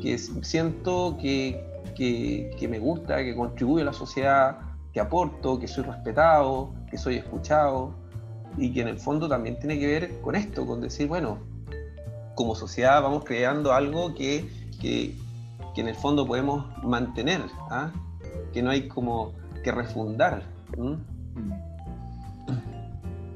que 0.01 0.17
siento 0.17 1.17
que, 1.21 1.63
que, 1.95 2.67
me 2.67 2.79
gusta, 2.79 3.17
que 3.17 3.35
contribuye 3.35 3.81
a 3.81 3.85
la 3.85 3.93
sociedad, 3.93 4.59
que 4.93 4.99
aporto, 4.99 5.59
que 5.59 5.67
soy 5.67 5.83
respetado, 5.83 6.73
que 6.89 6.97
soy 6.97 7.15
escuchado 7.15 7.93
y 8.57 8.73
que 8.73 8.81
en 8.81 8.87
el 8.87 8.97
fondo 8.97 9.27
también 9.27 9.59
tiene 9.59 9.79
que 9.79 9.87
ver 9.87 10.21
con 10.21 10.35
esto, 10.35 10.65
con 10.65 10.81
decir, 10.81 11.07
bueno, 11.07 11.39
como 12.35 12.55
sociedad 12.55 13.01
vamos 13.01 13.23
creando 13.23 13.73
algo 13.73 14.13
que, 14.13 14.49
que, 14.79 15.15
en 15.75 15.87
el 15.87 15.95
fondo 15.95 16.25
podemos 16.25 16.65
mantener, 16.83 17.41
¿ah? 17.69 17.91
Que 18.57 18.63
no 18.63 18.71
hay 18.71 18.87
como 18.87 19.35
que 19.63 19.71
refundar. 19.71 20.41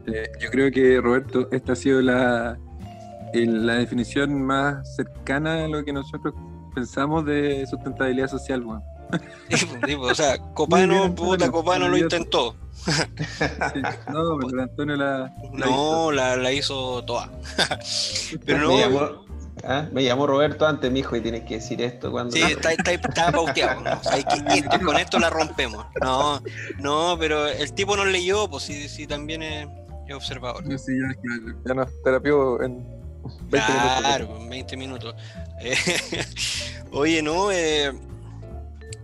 Eh, 0.07 0.31
yo 0.39 0.49
creo 0.49 0.71
que, 0.71 0.99
Roberto, 0.99 1.47
esta 1.51 1.73
ha 1.73 1.75
sido 1.75 2.01
la, 2.01 2.57
la 3.31 3.73
definición 3.75 4.41
más 4.41 4.95
cercana 4.95 5.65
a 5.65 5.67
lo 5.67 5.85
que 5.85 5.93
nosotros 5.93 6.33
pensamos 6.73 7.23
de 7.27 7.67
sustentabilidad 7.67 8.29
social, 8.29 8.61
bueno. 8.61 8.83
o 10.01 10.15
sea, 10.15 10.39
Copano, 10.55 11.13
puta, 11.13 11.51
Copano 11.51 11.87
lo 11.87 11.97
intentó. 11.97 12.55
no, 14.11 14.39
pero 14.39 14.63
Antonio 14.63 14.95
la, 14.95 15.31
no, 15.53 16.11
La, 16.11 16.35
la, 16.35 16.51
hizo 16.51 17.03
toda. 17.05 17.29
pero 18.45 18.57
no. 18.57 18.69
Me 18.69 18.79
llamó, 18.79 19.25
¿ah? 19.63 19.87
me 19.91 20.03
llamó, 20.03 20.27
Roberto 20.27 20.65
antes, 20.65 20.91
mi 20.91 20.99
hijo, 20.99 21.15
y 21.15 21.21
tienes 21.21 21.43
que 21.43 21.55
decir 21.55 21.81
esto 21.81 22.11
cuando. 22.11 22.31
Sí, 22.35 22.41
está, 22.41 22.73
está, 22.73 22.91
está 22.91 23.31
pauteado. 23.31 23.83
con 24.85 24.97
esto 24.97 25.19
la 25.19 25.29
rompemos. 25.29 25.85
No, 26.01 26.41
no, 26.79 27.17
pero 27.19 27.47
el 27.47 27.73
tipo 27.73 27.95
no 27.95 28.05
leyó, 28.05 28.49
pues 28.49 28.63
sí, 28.63 28.87
sí 28.87 29.07
también 29.07 29.43
es, 29.43 29.67
observador. 30.13 30.63
Sí, 30.77 30.91
ya, 30.99 31.15
ya 31.65 31.73
nos 31.73 31.89
terapió 32.03 32.61
en 32.61 32.85
20 33.49 33.71
minutos. 33.71 33.99
Claro, 33.99 34.37
en 34.41 34.49
20 34.49 34.77
minutos. 34.77 35.15
Eh, 35.61 35.75
oye, 36.91 37.21
no, 37.21 37.51
eh, 37.51 37.91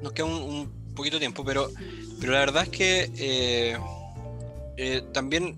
nos 0.02 0.12
queda 0.14 0.26
un, 0.26 0.72
poquito 0.96 1.20
tiempo, 1.20 1.46
pero, 1.46 1.70
pero 2.20 2.34
la 2.34 2.40
verdad 2.40 2.64
es 2.64 2.70
que 2.70 3.12
eh, 3.18 3.78
eh, 4.78 5.04
también 5.14 5.56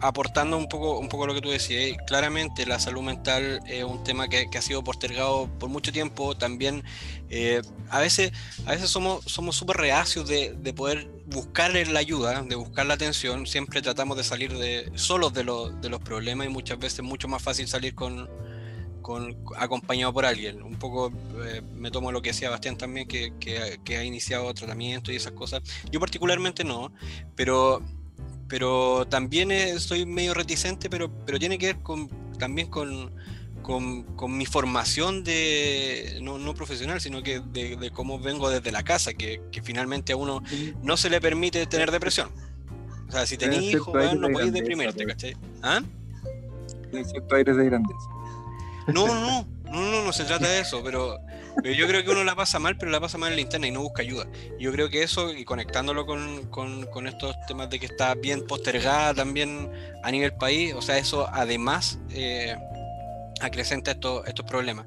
aportando 0.00 0.56
un 0.56 0.68
poco, 0.68 0.98
un 0.98 1.08
poco 1.08 1.26
lo 1.26 1.34
que 1.34 1.40
tú 1.40 1.50
decías, 1.50 1.96
claramente 2.06 2.66
la 2.66 2.78
salud 2.78 3.02
mental 3.02 3.60
es 3.66 3.84
un 3.84 4.02
tema 4.04 4.28
que, 4.28 4.48
ha 4.56 4.62
sido 4.62 4.82
postergado 4.84 5.48
por 5.58 5.68
mucho 5.70 5.92
tiempo. 5.92 6.36
También 6.36 6.84
a 7.88 8.00
veces, 8.00 8.32
a 8.66 8.72
veces 8.72 8.90
somos 8.90 9.24
somos 9.24 9.56
súper 9.56 9.76
reacios 9.76 10.28
de, 10.28 10.52
de, 10.52 10.72
poder 10.72 11.08
buscar 11.26 11.72
la 11.72 12.00
ayuda, 12.00 12.42
de 12.42 12.56
buscar 12.56 12.86
la 12.86 12.94
atención. 12.94 13.46
Siempre 13.46 13.82
tratamos 13.82 14.16
de 14.16 14.24
salir 14.24 14.56
de, 14.56 14.90
solos 14.96 15.32
de, 15.32 15.44
de 15.80 15.88
los 15.88 16.00
problemas 16.00 16.46
y 16.46 16.50
muchas 16.50 16.78
veces 16.78 17.00
es 17.00 17.04
mucho 17.04 17.28
más 17.28 17.42
fácil 17.42 17.68
salir 17.68 17.94
con, 17.94 18.28
acompañado 19.56 20.12
por 20.12 20.24
alguien. 20.24 20.62
Un 20.62 20.78
poco 20.78 21.12
eh, 21.44 21.62
me 21.74 21.90
tomo 21.90 22.12
lo 22.12 22.22
que 22.22 22.30
decía 22.30 22.50
Bastián 22.50 22.76
también, 22.76 23.08
que, 23.08 23.32
que, 23.38 23.96
ha 23.96 24.04
iniciado 24.04 24.52
tratamiento 24.54 25.12
y 25.12 25.16
esas 25.16 25.32
cosas. 25.32 25.62
Yo 25.90 26.00
particularmente 26.00 26.64
no, 26.64 26.92
pero, 27.34 27.82
pero 28.50 29.06
también 29.08 29.52
estoy 29.52 30.04
medio 30.04 30.34
reticente, 30.34 30.90
pero, 30.90 31.08
pero 31.24 31.38
tiene 31.38 31.56
que 31.56 31.66
ver 31.66 31.78
con, 31.78 32.08
también 32.36 32.68
con, 32.68 33.12
con, 33.62 34.36
mi 34.36 34.44
formación 34.44 35.22
de, 35.22 36.18
no, 36.20 36.36
no 36.36 36.52
profesional, 36.54 37.00
sino 37.00 37.22
que 37.22 37.40
de, 37.40 37.90
cómo 37.94 38.18
vengo 38.18 38.50
desde 38.50 38.72
la 38.72 38.82
casa, 38.82 39.14
que, 39.14 39.40
que, 39.52 39.62
finalmente 39.62 40.12
a 40.12 40.16
uno 40.16 40.42
no 40.82 40.96
se 40.96 41.08
le 41.08 41.20
permite 41.20 41.64
tener 41.66 41.92
depresión. 41.92 42.28
O 43.08 43.12
sea, 43.12 43.24
si 43.24 43.38
tenés 43.38 43.62
hijos, 43.62 43.94
no 44.16 44.28
podéis 44.28 44.52
deprimirte. 44.52 45.06
¿cachai? 45.06 45.36
¿Ah? 45.62 45.80
cierto 46.90 47.34
aires 47.36 47.56
de 47.56 47.64
grandeza. 47.66 48.08
No, 48.88 49.06
no, 49.06 49.14
no, 49.14 49.46
no, 49.70 50.04
no, 50.04 50.12
se 50.12 50.24
trata 50.24 50.48
de 50.48 50.60
eso, 50.60 50.82
pero, 50.82 51.18
yo 51.64 51.86
creo 51.86 52.04
que 52.04 52.10
uno 52.10 52.24
la 52.24 52.34
pasa 52.34 52.58
mal, 52.58 52.76
pero 52.76 52.90
la 52.90 53.00
pasa 53.00 53.18
mal 53.18 53.30
en 53.30 53.36
la 53.36 53.42
interna 53.42 53.66
y 53.66 53.70
no 53.70 53.82
busca 53.82 54.02
ayuda. 54.02 54.26
yo 54.58 54.72
creo 54.72 54.88
que 54.88 55.02
eso, 55.02 55.32
y 55.32 55.44
conectándolo 55.44 56.06
con, 56.06 57.06
estos 57.06 57.34
temas 57.46 57.70
de 57.70 57.78
que 57.80 57.86
está 57.86 58.14
bien 58.14 58.46
postergada 58.46 59.14
también 59.14 59.70
a 60.02 60.10
nivel 60.10 60.32
país, 60.32 60.74
o 60.74 60.82
sea, 60.82 60.98
eso 60.98 61.28
además 61.32 61.98
eh, 62.10 62.56
acrecenta 63.40 63.92
estos, 63.92 64.26
estos 64.26 64.44
problemas. 64.46 64.86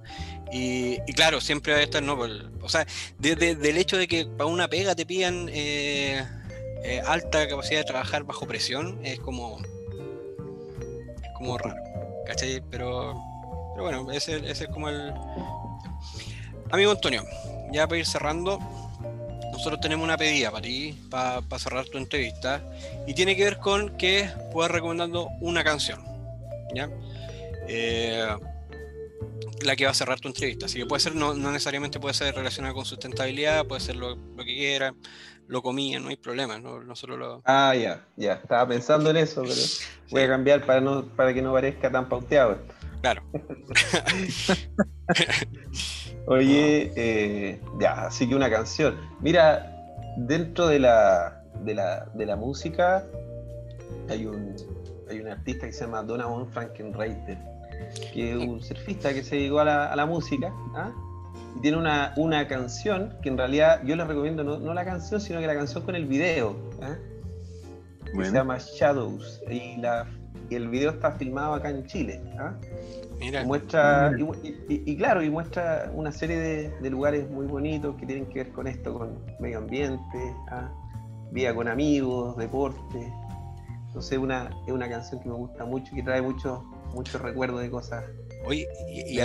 Y, 0.52 1.00
claro, 1.14 1.42
siempre 1.42 1.74
va 1.74 1.80
a 1.80 1.84
estar, 1.84 2.04
no, 2.04 2.14
o 2.62 2.70
sea, 2.70 2.86
del 3.18 3.78
hecho 3.78 3.98
de 3.98 4.08
que 4.08 4.26
para 4.26 4.46
una 4.46 4.68
pega 4.68 4.94
te 4.94 5.06
pidan 5.06 5.50
eh, 5.52 6.24
eh, 6.84 7.02
alta 7.08 7.48
capacidad 7.48 7.80
de 7.80 7.86
trabajar 7.86 8.24
bajo 8.24 8.46
presión, 8.46 9.00
es 9.04 9.20
como, 9.20 9.60
es 9.60 11.30
como 11.38 11.58
raro, 11.58 11.82
¿cachai? 12.28 12.62
Pero 12.70 13.16
pero 13.74 13.84
bueno, 13.86 14.12
ese, 14.12 14.38
es 14.50 14.68
como 14.68 14.90
el. 14.90 15.14
Amigo 16.74 16.90
Antonio, 16.90 17.24
ya 17.72 17.88
para 17.88 18.00
ir 18.00 18.06
cerrando, 18.08 18.58
nosotros 19.52 19.80
tenemos 19.80 20.04
una 20.04 20.18
pedida 20.18 20.50
para 20.50 20.64
ti, 20.64 21.00
para, 21.08 21.44
cerrar 21.60 21.86
tu 21.86 22.00
entrevista, 22.00 22.64
y 23.06 23.14
tiene 23.14 23.36
que 23.36 23.44
ver 23.44 23.60
con 23.60 23.96
que 23.96 24.28
puedas 24.52 24.72
recomendando 24.72 25.30
una 25.40 25.64
canción, 25.64 26.04
¿ya? 26.74 26.90
Eh, 27.68 28.26
la 29.62 29.76
que 29.76 29.86
va 29.86 29.92
a 29.92 29.94
cerrar 29.94 30.20
tu 30.20 30.30
entrevista. 30.30 30.66
Así 30.66 30.80
que 30.80 30.88
puede 30.88 31.00
ser, 31.00 31.14
no, 31.14 31.36
necesariamente 31.36 32.00
puede 32.00 32.16
ser 32.16 32.34
relacionada 32.34 32.74
con 32.74 32.86
sustentabilidad, 32.86 33.68
puede 33.68 33.80
ser 33.80 33.96
lo, 33.96 34.18
que 34.38 34.44
quiera, 34.44 34.96
lo 35.48 35.62
comía, 35.62 36.00
no 36.00 36.10
hay 36.10 36.18
problema, 36.18 36.58
no, 36.58 36.96
solo 36.96 37.18
lo... 37.18 37.44
Ah, 37.46 37.76
ya, 37.76 38.04
ya, 38.16 38.34
estaba 38.34 38.68
pensando 38.68 39.12
en 39.12 39.18
eso, 39.18 39.44
pero 39.44 39.62
voy 40.10 40.24
a 40.24 40.28
cambiar 40.28 40.66
para, 40.66 40.82
no, 40.82 41.06
para 41.06 41.36
que 41.36 41.42
no 41.44 41.54
parezca 41.54 41.92
tan 41.92 42.10
pauteado. 42.10 42.58
Claro. 43.00 43.22
Oye, 46.26 46.92
eh, 46.96 47.60
ya, 47.80 48.06
así 48.06 48.28
que 48.28 48.36
una 48.36 48.50
canción. 48.50 48.98
Mira, 49.20 49.74
dentro 50.18 50.68
de 50.68 50.80
la, 50.80 51.44
de 51.64 52.26
la, 52.26 52.36
música 52.36 53.04
hay 54.10 54.26
un, 54.26 54.56
hay 55.10 55.20
un 55.20 55.28
artista 55.28 55.66
que 55.66 55.74
se 55.74 55.86
llama 55.86 56.04
Donovan 56.04 56.48
Frankenreiter, 56.48 57.38
que 58.14 58.32
es 58.32 58.38
un 58.38 58.62
surfista 58.62 59.14
que 59.14 59.24
se 59.24 59.36
dedicó 59.36 59.60
a 59.60 59.96
la, 59.96 60.06
música. 60.06 60.54
¿ah? 60.76 60.92
Y 61.58 61.62
tiene 61.62 61.78
una, 61.78 62.14
una, 62.16 62.48
canción 62.48 63.18
que 63.22 63.30
en 63.30 63.38
realidad 63.38 63.82
yo 63.84 63.96
les 63.96 64.08
recomiendo 64.08 64.44
no, 64.44 64.74
la 64.74 64.86
canción, 64.86 65.20
sino 65.20 65.40
que 65.40 65.48
la 65.48 65.56
canción 65.56 65.84
con 65.84 65.96
el 65.96 66.06
video. 66.06 66.56
¿ah? 66.82 66.96
se 68.14 68.32
llama 68.32 68.60
Shadows. 68.60 69.42
Y 69.50 69.78
la 69.82 70.08
y 70.50 70.56
el 70.56 70.68
video 70.68 70.92
está 70.92 71.12
filmado 71.12 71.54
acá 71.54 71.70
en 71.70 71.86
Chile. 71.86 72.22
¿ah? 72.38 72.54
Mira. 73.24 73.42
Y 73.42 73.46
muestra, 73.46 74.12
y, 74.68 74.98
claro, 74.98 75.24
y 75.24 75.30
muestra 75.30 75.90
una 75.94 76.12
serie 76.12 76.38
de, 76.82 76.90
lugares 76.90 77.30
muy 77.30 77.48
bonitos 77.48 77.96
que 77.96 78.06
tienen 78.06 78.26
que 78.28 78.44
ver 78.44 78.52
con 78.52 78.68
esto, 78.68 78.94
con 78.94 79.26
medio 79.40 79.60
ambiente, 79.60 80.36
¿ah? 80.50 80.70
vida 81.32 81.56
con 81.56 81.68
amigos, 81.68 82.36
deporte. 82.38 83.14
Entonces 83.88 84.18
una, 84.18 84.50
es 84.68 84.74
una 84.74 84.90
canción 84.90 85.22
que 85.22 85.30
me 85.30 85.36
gusta 85.36 85.66
mucho 85.66 85.88
y 85.94 85.98
que 85.98 86.04
trae 86.04 86.22
muchos 86.22 86.60
muchos 86.94 87.22
recuerdos 87.22 87.62
de 87.62 87.70
cosas. 87.70 88.04
Oye, 88.46 88.68
y, 88.90 89.18
y, 89.18 89.22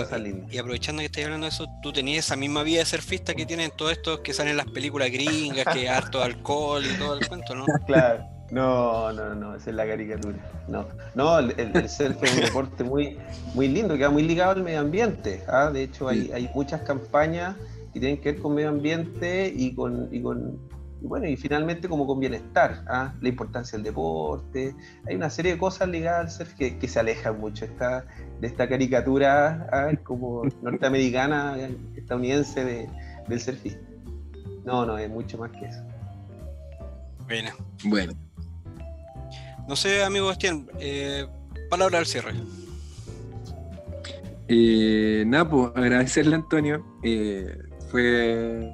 aprovechando 0.59 1.01
que 1.01 1.07
estás 1.07 1.25
hablando 1.25 1.47
de 1.47 1.51
eso, 1.51 1.67
tú 1.83 1.93
tenías 1.93 2.25
esa 2.25 2.37
misma 2.37 2.63
vida 2.63 2.81
de 2.81 2.87
surfista 2.87 3.35
que 3.35 3.45
tienen 3.47 3.71
todos 3.77 3.93
estos 3.93 4.21
que 4.21 4.33
salen 4.33 4.53
en 4.53 4.59
las 4.59 4.71
películas 4.71 5.11
gringas, 5.11 5.67
que 5.75 5.89
harto 5.89 6.23
alcohol 6.23 6.85
y 6.85 6.97
todo 6.99 7.19
el 7.19 7.29
cuento, 7.29 7.55
¿no? 7.55 7.67
Claro. 7.87 8.38
No, 8.51 9.13
no, 9.13 9.35
no, 9.35 9.55
esa 9.55 9.71
es 9.71 9.77
la 9.77 9.87
caricatura. 9.87 10.39
No, 10.69 10.87
no 11.15 11.39
el, 11.39 11.55
el, 11.59 11.89
surf 11.89 12.23
es 12.23 12.35
un 12.35 12.41
deporte 12.41 12.85
muy, 12.85 13.19
muy 13.55 13.69
lindo, 13.69 13.97
que 13.97 14.05
va 14.05 14.11
muy 14.11 14.23
ligado 14.23 14.53
al 14.53 14.63
medio 14.63 14.81
ambiente. 14.81 15.43
¿ah? 15.49 15.71
De 15.71 15.83
hecho, 15.83 16.09
hay, 16.09 16.31
hay 16.33 16.51
muchas 16.55 16.83
campañas 16.83 17.57
que 17.93 18.01
tienen 18.01 18.21
que 18.21 18.33
ver 18.33 18.41
con 18.41 18.55
medio 18.55 18.71
ambiente 18.71 19.53
y 19.55 19.75
con, 19.75 20.09
y 20.11 20.23
con 20.23 20.59
bueno, 21.01 21.29
y 21.29 21.37
finalmente 21.37 21.89
como 21.89 22.07
con 22.07 22.19
bienestar, 22.19 22.85
¿ah? 22.89 23.15
la 23.21 23.29
importancia 23.29 23.77
del 23.77 23.85
deporte. 23.85 24.75
Hay 25.07 25.15
una 25.15 25.31
serie 25.31 25.53
de 25.53 25.59
cosas 25.59 25.89
ligadas 25.89 26.21
al 26.21 26.31
surf 26.31 26.55
que, 26.55 26.79
que 26.79 26.89
se 26.89 26.99
alejan 26.99 27.39
mucho 27.39 27.65
esta, 27.65 28.07
de 28.41 28.47
esta 28.47 28.69
caricatura 28.69 29.69
¿ah? 29.73 29.91
como 30.03 30.43
norteamericana, 30.63 31.57
estadounidense 31.97 32.65
de, 32.65 32.89
del 33.29 33.41
surfista. 33.41 33.81
No, 34.65 34.85
no, 34.85 34.99
es 34.99 35.09
mucho 35.09 35.39
más 35.39 35.51
que 35.53 35.67
eso. 35.67 35.83
Bueno. 37.27 37.51
Bueno. 37.85 38.28
No 39.69 39.77
sé, 39.77 40.03
amigo 40.03 40.27
Bastián, 40.29 40.67
eh, 40.81 41.27
palabra 41.69 41.99
al 41.99 42.07
cierre. 42.07 42.33
Eh, 44.49 45.25
Napo, 45.27 45.71
agradecerle 45.77 46.37
a 46.37 46.39
Antonio. 46.39 46.83
Eh, 47.03 47.55
fue 47.91 48.73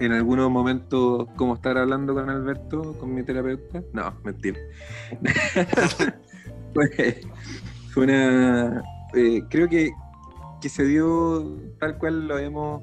en 0.00 0.12
algunos 0.12 0.50
momentos 0.50 1.28
como 1.36 1.54
estar 1.54 1.78
hablando 1.78 2.12
con 2.12 2.28
Alberto, 2.28 2.92
con 3.00 3.14
mi 3.14 3.22
terapeuta. 3.22 3.82
No, 3.94 4.14
mentira. 4.22 4.60
fue, 6.74 8.04
una. 8.04 8.82
Eh, 9.14 9.44
creo 9.48 9.66
que, 9.66 9.92
que, 10.60 10.68
se 10.68 10.84
dio 10.84 11.58
tal 11.80 11.96
cual 11.96 12.28
lo 12.28 12.34
habíamos 12.34 12.82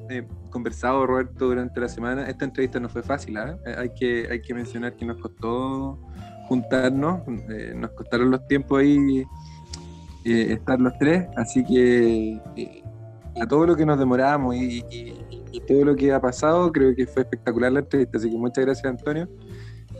conversado, 0.50 1.06
Roberto, 1.06 1.46
durante 1.46 1.80
la 1.80 1.90
semana. 1.90 2.28
Esta 2.28 2.46
entrevista 2.46 2.80
no 2.80 2.90
fue 2.90 3.04
fácil, 3.04 3.38
¿ah? 3.38 3.56
hay, 3.78 3.94
que, 3.94 4.28
hay 4.32 4.42
que 4.42 4.56
mencionar 4.56 4.96
que 4.96 5.06
nos 5.06 5.18
costó 5.18 6.00
juntarnos, 6.50 7.22
eh, 7.50 7.74
nos 7.76 7.92
costaron 7.92 8.32
los 8.32 8.46
tiempos 8.48 8.80
ahí 8.80 9.24
eh, 10.26 10.54
estar 10.54 10.82
los 10.82 10.98
tres, 10.98 11.28
así 11.38 11.64
que 11.64 12.42
eh, 12.56 12.84
a 13.40 13.48
todo 13.48 13.68
lo 13.68 13.76
que 13.78 13.86
nos 13.86 14.00
demoramos 14.00 14.56
y, 14.56 14.84
todo 15.68 15.86
lo 15.86 15.96
que 15.96 16.12
ha 16.12 16.20
pasado, 16.20 16.72
creo 16.72 16.96
que 16.96 17.06
fue 17.06 17.22
espectacular 17.22 17.72
la 17.72 17.82
entrevista, 17.82 18.18
así 18.18 18.32
que 18.32 18.38
muchas 18.38 18.66
gracias 18.66 18.86
Antonio 18.86 19.30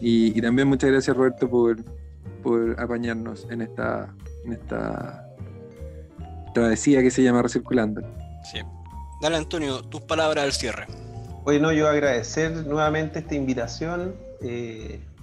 y, 0.02 0.42
también 0.42 0.68
muchas 0.68 0.90
gracias 0.90 1.16
Roberto 1.16 1.48
por, 1.48 1.78
por 2.42 2.76
apañarnos 2.80 3.46
en 3.52 3.62
esta, 3.62 4.12
en 4.46 4.54
esta 4.54 5.30
travesía 6.56 7.04
que 7.04 7.12
se 7.12 7.22
llama 7.22 7.44
Recirculando. 7.44 8.02
Sí. 8.52 8.62
Dale 9.22 9.38
Antonio, 9.38 9.84
tus 9.84 10.02
palabras 10.02 10.46
al 10.46 10.54
cierre. 10.54 10.88
Bueno, 11.44 11.72
yo 11.72 11.88
agradecer 11.88 12.66
nuevamente 12.66 13.20
esta 13.20 13.36
invitación 13.36 14.16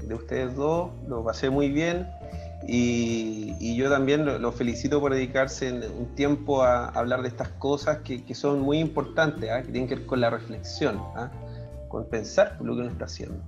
de 0.03 0.15
ustedes 0.15 0.55
dos, 0.55 0.91
lo 1.09 1.25
pasé 1.25 1.51
muy 1.51 1.71
bien 1.71 2.07
Y, 2.69 3.77
yo 3.77 3.91
también 3.91 4.25
lo, 4.25 4.53
felicito 4.53 5.01
por 5.01 5.13
dedicarse 5.13 5.71
un 5.73 6.15
tiempo 6.15 6.63
a, 6.63 6.89
hablar 6.89 7.23
de 7.23 7.29
estas 7.29 7.49
cosas 7.51 7.99
que, 7.99 8.35
son 8.35 8.61
muy 8.61 8.79
importantes, 8.79 9.51
¿ah? 9.51 9.63
que 9.63 9.71
tienen 9.71 9.89
que 9.89 9.97
ver 9.97 10.07
con 10.07 10.21
la 10.21 10.31
reflexión, 10.31 10.97
¿ah? 11.15 11.31
con 11.89 12.09
pensar 12.09 12.57
lo 12.61 12.75
que 12.75 12.81
uno 12.81 12.91
está 12.91 13.05
haciendo. 13.05 13.39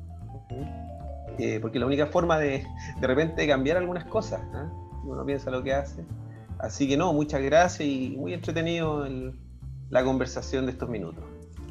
Eh, 1.39 1.59
porque 1.61 1.79
la 1.79 1.87
única 1.87 2.07
forma 2.07 2.39
de 2.39 2.65
de 3.01 3.07
repente 3.07 3.47
cambiar 3.47 3.77
algunas 3.79 4.05
cosas, 4.05 4.41
¿ah? 4.53 4.71
uno 5.05 5.25
piensa 5.25 5.51
lo 5.51 5.63
que 5.63 5.73
hace. 5.73 6.05
Así 6.59 6.89
que 6.89 6.97
no, 6.97 7.13
muchas 7.13 7.41
gracias 7.43 7.89
y 7.89 8.17
muy 8.19 8.35
entretenido 8.35 9.07
la 9.91 10.05
conversación 10.05 10.67
de 10.67 10.73
estos 10.73 10.89
minutos. 10.89 11.25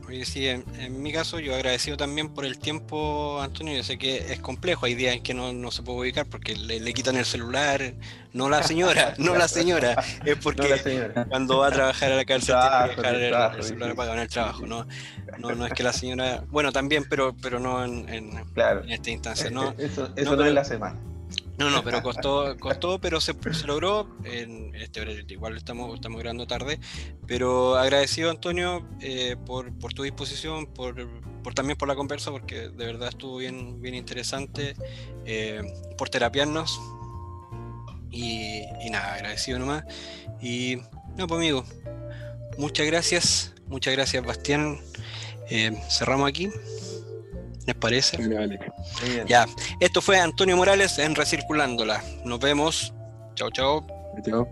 Oye, 0.08 0.24
sí, 0.24 0.48
en, 0.48 0.64
mi 1.02 1.12
caso 1.12 1.38
yo 1.40 1.54
agradecido 1.54 1.98
también 1.98 2.30
por 2.30 2.46
el 2.46 2.58
tiempo, 2.58 3.42
Antonio. 3.42 3.76
Yo 3.76 3.84
sé 3.84 3.98
que 3.98 4.32
es 4.32 4.40
complejo, 4.40 4.86
hay 4.86 4.96
días 4.96 5.16
en 5.16 5.22
que 5.22 5.34
no, 5.34 5.70
se 5.70 5.84
puede 5.84 6.00
ubicar 6.00 6.26
porque 6.26 6.56
le, 6.56 6.94
quitan 6.94 7.18
el 7.18 7.26
celular. 7.26 7.94
No 8.32 8.48
la 8.48 8.64
señora, 8.64 9.16
no 9.18 9.36
la 9.36 9.50
señora. 9.50 10.02
Es 10.24 10.38
porque 10.38 10.80
cuando 11.28 11.58
va 11.58 11.68
a 11.68 11.72
trabajar 11.72 12.14
a 12.14 12.16
la 12.16 12.24
cárcel 12.24 12.56
tiene 12.56 12.96
que 12.96 13.18
dejar 13.18 13.56
el, 13.58 13.64
celular 13.64 13.92
apagado 13.92 14.16
en 14.16 14.22
el 14.22 14.30
trabajo. 14.30 14.66
¿no? 14.66 14.88
No, 15.40 15.66
es 15.66 15.74
que 15.74 15.84
la 15.84 15.92
señora. 15.92 16.42
Bueno, 16.48 16.72
también, 16.72 17.04
pero, 17.10 17.36
pero 17.42 17.60
no 17.60 17.84
en, 17.84 18.08
en, 18.08 18.32
esta 18.88 19.10
instancia. 19.10 19.50
No, 19.50 19.76
eso, 19.78 20.10
eso 20.16 20.36
no, 20.38 20.46
es 20.46 20.54
la 20.54 20.64
semana. 20.64 20.98
No, 21.58 21.72
no, 21.72 21.84
pero 21.84 22.04
costó, 22.04 22.56
costó 22.60 23.02
pero 23.02 23.20
se, 23.20 23.34
logró. 23.66 24.16
En 24.24 24.76
este, 24.76 25.26
igual 25.30 25.58
estamos, 25.58 25.96
estamos 25.96 26.20
grabando 26.20 26.46
tarde. 26.46 26.80
Pero 27.26 27.76
agradecido, 27.76 28.30
Antonio, 28.30 28.88
eh, 29.02 29.36
por, 29.44 29.74
tu 29.94 30.04
disposición, 30.04 30.68
por, 30.68 30.96
también 31.56 31.78
por 31.78 31.88
la 31.88 31.96
conversa, 31.96 32.30
porque 32.30 32.70
de 32.70 32.86
verdad 32.86 33.10
estuvo 33.10 33.38
bien, 33.38 33.82
bien 33.82 33.96
interesante. 33.96 34.76
Eh, 35.26 35.64
por 35.98 36.10
terapiarnos. 36.10 36.80
Y, 38.12 38.62
nada, 38.92 39.16
agradecido 39.16 39.58
nomás. 39.58 39.84
Y 40.40 40.78
no, 41.18 41.28
pues 41.28 41.40
amigo, 41.40 41.66
muchas 42.58 42.86
gracias. 42.86 43.54
Muchas 43.68 43.94
gracias, 43.94 44.24
Bastián. 44.24 44.80
Eh, 45.50 45.76
cerramos 45.90 46.30
aquí. 46.30 46.50
¿Les 47.68 47.76
parece? 47.76 48.18
Ya. 49.28 49.46
Esto 49.82 50.02
fue 50.02 50.18
Antonio 50.18 50.56
Morales 50.56 50.98
en 51.00 51.14
Recirculándola. 51.14 52.02
Nos 52.24 52.40
vemos. 52.40 52.94
Chao, 53.36 53.52
chao. 53.52 53.86
Chao. 54.26 54.48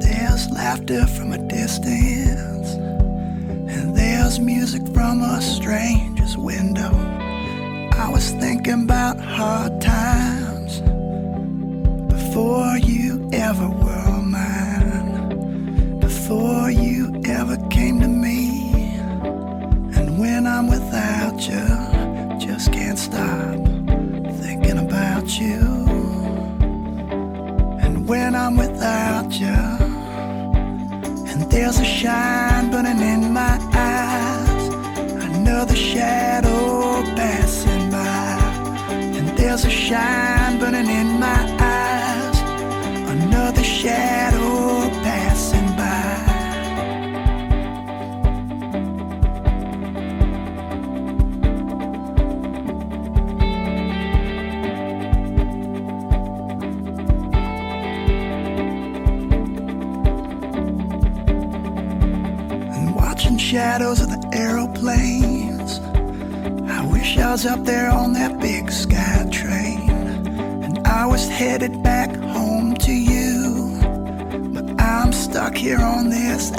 There's 0.00 0.48
laughter 0.50 1.04
from 1.08 1.32
a 1.32 1.38
distance, 1.48 2.74
and 2.74 3.96
there's 3.96 4.38
music 4.38 4.82
from 4.94 5.22
a 5.22 5.42
stranger's 5.42 6.36
window. 6.36 6.92
I 7.98 8.08
was 8.08 8.30
thinking 8.38 8.84
about 8.84 9.18
hard 9.18 9.80
times 9.80 10.80
before 12.08 12.78
you 12.78 13.28
ever 13.32 13.68
were 13.68 14.22
mine, 14.22 15.98
before 15.98 16.70
you 16.70 17.20
ever 17.26 17.56
came 17.68 17.95
was 67.36 67.44
up 67.44 67.64
there 67.66 67.90
on 67.90 68.14
that 68.14 68.40
big 68.40 68.72
sky 68.72 69.28
train. 69.30 69.90
And 70.64 70.78
I 70.86 71.04
was 71.04 71.28
headed 71.28 71.82
back 71.82 72.16
home 72.16 72.74
to 72.76 72.92
you. 72.94 73.78
But 74.54 74.80
I'm 74.80 75.12
stuck 75.12 75.54
here 75.54 75.82
on 75.82 76.08
this 76.08 76.50